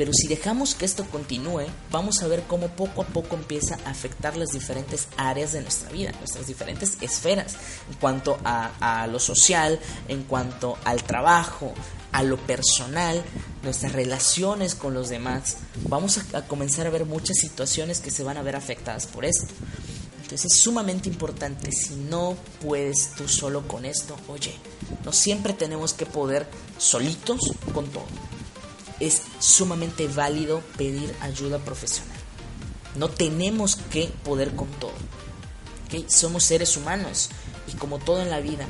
pero 0.02 0.14
si 0.14 0.26
dejamos 0.26 0.74
que 0.74 0.84
esto 0.84 1.04
continúe, 1.04 1.66
vamos 1.92 2.24
a 2.24 2.26
ver 2.26 2.42
cómo 2.48 2.66
poco 2.66 3.02
a 3.02 3.06
poco 3.06 3.36
empieza 3.36 3.78
a 3.84 3.90
afectar 3.90 4.36
las 4.36 4.48
diferentes 4.48 5.06
áreas 5.16 5.52
de 5.52 5.62
nuestra 5.62 5.90
vida, 5.90 6.10
nuestras 6.18 6.48
diferentes 6.48 6.96
esferas, 7.00 7.54
en 7.88 7.94
cuanto 8.00 8.36
a, 8.42 9.06
lo 9.06 9.20
social, 9.20 9.78
en 10.08 10.24
cuanto 10.24 10.76
al 10.84 11.04
trabajo, 11.04 11.72
a 12.10 12.24
lo 12.24 12.36
personal, 12.36 13.22
nuestras 13.62 13.92
relaciones 13.92 14.74
con 14.74 14.92
los 14.92 15.08
demás. 15.08 15.58
Vamos 15.88 16.18
a, 16.18 16.48
comenzar 16.48 16.88
a 16.88 16.90
ver 16.90 17.06
muchas 17.06 17.36
situaciones 17.36 18.00
que 18.00 18.10
se 18.10 18.24
van 18.24 18.38
a 18.38 18.42
ver 18.42 18.56
afectadas 18.56 19.06
por 19.06 19.24
esto. 19.24 19.54
Entonces 20.20 20.46
es 20.46 20.62
sumamente 20.62 21.08
importante, 21.08 21.70
si 21.70 21.94
no 21.94 22.36
puedes 22.60 23.12
tú 23.14 23.28
solo 23.28 23.68
con 23.68 23.84
esto, 23.84 24.16
oye, 24.26 24.52
no 25.04 25.12
siempre 25.12 25.52
tenemos 25.52 25.92
que 25.92 26.06
poder 26.06 26.48
solitos 26.76 27.38
con 27.72 27.86
todo 27.86 28.31
es 29.00 29.22
sumamente 29.38 30.08
válido 30.08 30.60
pedir 30.76 31.14
ayuda 31.20 31.58
profesional. 31.58 32.16
No 32.96 33.08
tenemos 33.08 33.76
que 33.76 34.10
poder 34.24 34.54
con 34.54 34.68
todo. 34.72 34.92
Somos 36.08 36.44
seres 36.44 36.76
humanos 36.76 37.30
y 37.66 37.76
como 37.76 37.98
todo 37.98 38.22
en 38.22 38.30
la 38.30 38.40
vida, 38.40 38.66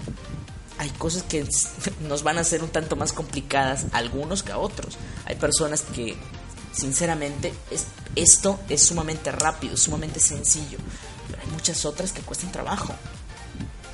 hay 0.79 0.91
cosas 0.91 1.23
que 1.23 1.47
nos 2.09 2.23
van 2.23 2.39
a 2.39 2.45
ser 2.45 2.63
un 2.63 2.71
tanto 2.71 2.97
más 2.97 3.13
complicadas 3.13 3.87
a 3.93 3.99
algunos 3.99 4.43
que 4.43 4.53
a 4.53 4.59
otros. 4.59 4.97
Hay 5.27 5.37
personas 5.37 5.83
que, 5.83 6.17
sinceramente, 6.73 7.53
esto 8.17 8.59
es 8.69 8.83
sumamente 8.83 9.31
rápido, 9.31 9.77
sumamente 9.77 10.21
sencillo, 10.21 10.79
pero 11.29 11.43
hay 11.43 11.49
muchas 11.53 11.85
otras 11.85 12.13
que 12.13 12.23
cuestan 12.23 12.53
trabajo. 12.53 12.95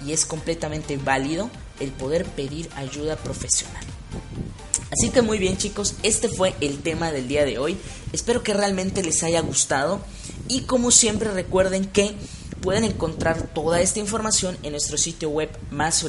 Y 0.06 0.12
es 0.12 0.24
completamente 0.24 0.96
válido 0.96 1.50
el 1.80 1.90
poder 1.90 2.24
pedir 2.24 2.70
ayuda 2.76 3.16
profesional. 3.16 3.84
Así 4.90 5.10
que 5.10 5.22
muy 5.22 5.38
bien 5.38 5.56
chicos, 5.56 5.94
este 6.02 6.28
fue 6.28 6.54
el 6.60 6.80
tema 6.80 7.12
del 7.12 7.28
día 7.28 7.44
de 7.44 7.58
hoy. 7.58 7.76
Espero 8.12 8.42
que 8.42 8.54
realmente 8.54 9.02
les 9.02 9.22
haya 9.22 9.40
gustado 9.40 10.00
y 10.48 10.62
como 10.62 10.90
siempre 10.90 11.30
recuerden 11.30 11.84
que 11.86 12.14
pueden 12.60 12.84
encontrar 12.84 13.48
toda 13.54 13.80
esta 13.80 14.00
información 14.00 14.56
en 14.62 14.72
nuestro 14.72 14.98
sitio 14.98 15.30
web 15.30 15.48
más 15.70 16.04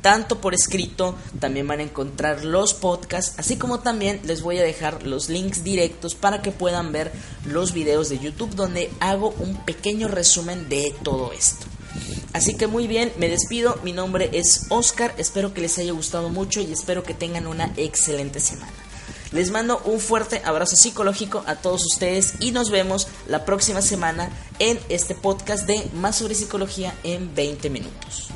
tanto 0.00 0.40
por 0.40 0.54
escrito, 0.54 1.14
también 1.40 1.66
van 1.66 1.80
a 1.80 1.84
encontrar 1.84 2.44
los 2.44 2.74
podcasts, 2.74 3.34
así 3.38 3.56
como 3.56 3.80
también 3.80 4.20
les 4.24 4.42
voy 4.42 4.58
a 4.58 4.62
dejar 4.62 5.06
los 5.06 5.28
links 5.28 5.62
directos 5.62 6.14
para 6.14 6.42
que 6.42 6.52
puedan 6.52 6.92
ver 6.92 7.12
los 7.46 7.72
videos 7.72 8.08
de 8.08 8.18
YouTube 8.18 8.54
donde 8.54 8.90
hago 9.00 9.34
un 9.38 9.64
pequeño 9.64 10.08
resumen 10.08 10.68
de 10.68 10.94
todo 11.02 11.32
esto. 11.32 11.66
Así 12.34 12.56
que 12.56 12.66
muy 12.66 12.88
bien, 12.88 13.12
me 13.16 13.28
despido. 13.28 13.78
Mi 13.84 13.92
nombre 13.92 14.28
es 14.32 14.66
Oscar. 14.68 15.14
Espero 15.18 15.54
que 15.54 15.60
les 15.60 15.78
haya 15.78 15.92
gustado 15.92 16.30
mucho 16.30 16.60
y 16.60 16.72
espero 16.72 17.04
que 17.04 17.14
tengan 17.14 17.46
una 17.46 17.72
excelente 17.76 18.40
semana. 18.40 18.72
Les 19.30 19.52
mando 19.52 19.80
un 19.84 20.00
fuerte 20.00 20.42
abrazo 20.44 20.74
psicológico 20.74 21.44
a 21.46 21.54
todos 21.54 21.84
ustedes 21.84 22.34
y 22.40 22.50
nos 22.50 22.70
vemos 22.70 23.06
la 23.28 23.44
próxima 23.44 23.82
semana 23.82 24.30
en 24.58 24.80
este 24.88 25.14
podcast 25.14 25.66
de 25.66 25.88
Más 25.94 26.16
sobre 26.16 26.34
psicología 26.34 26.92
en 27.04 27.32
20 27.36 27.70
minutos. 27.70 28.32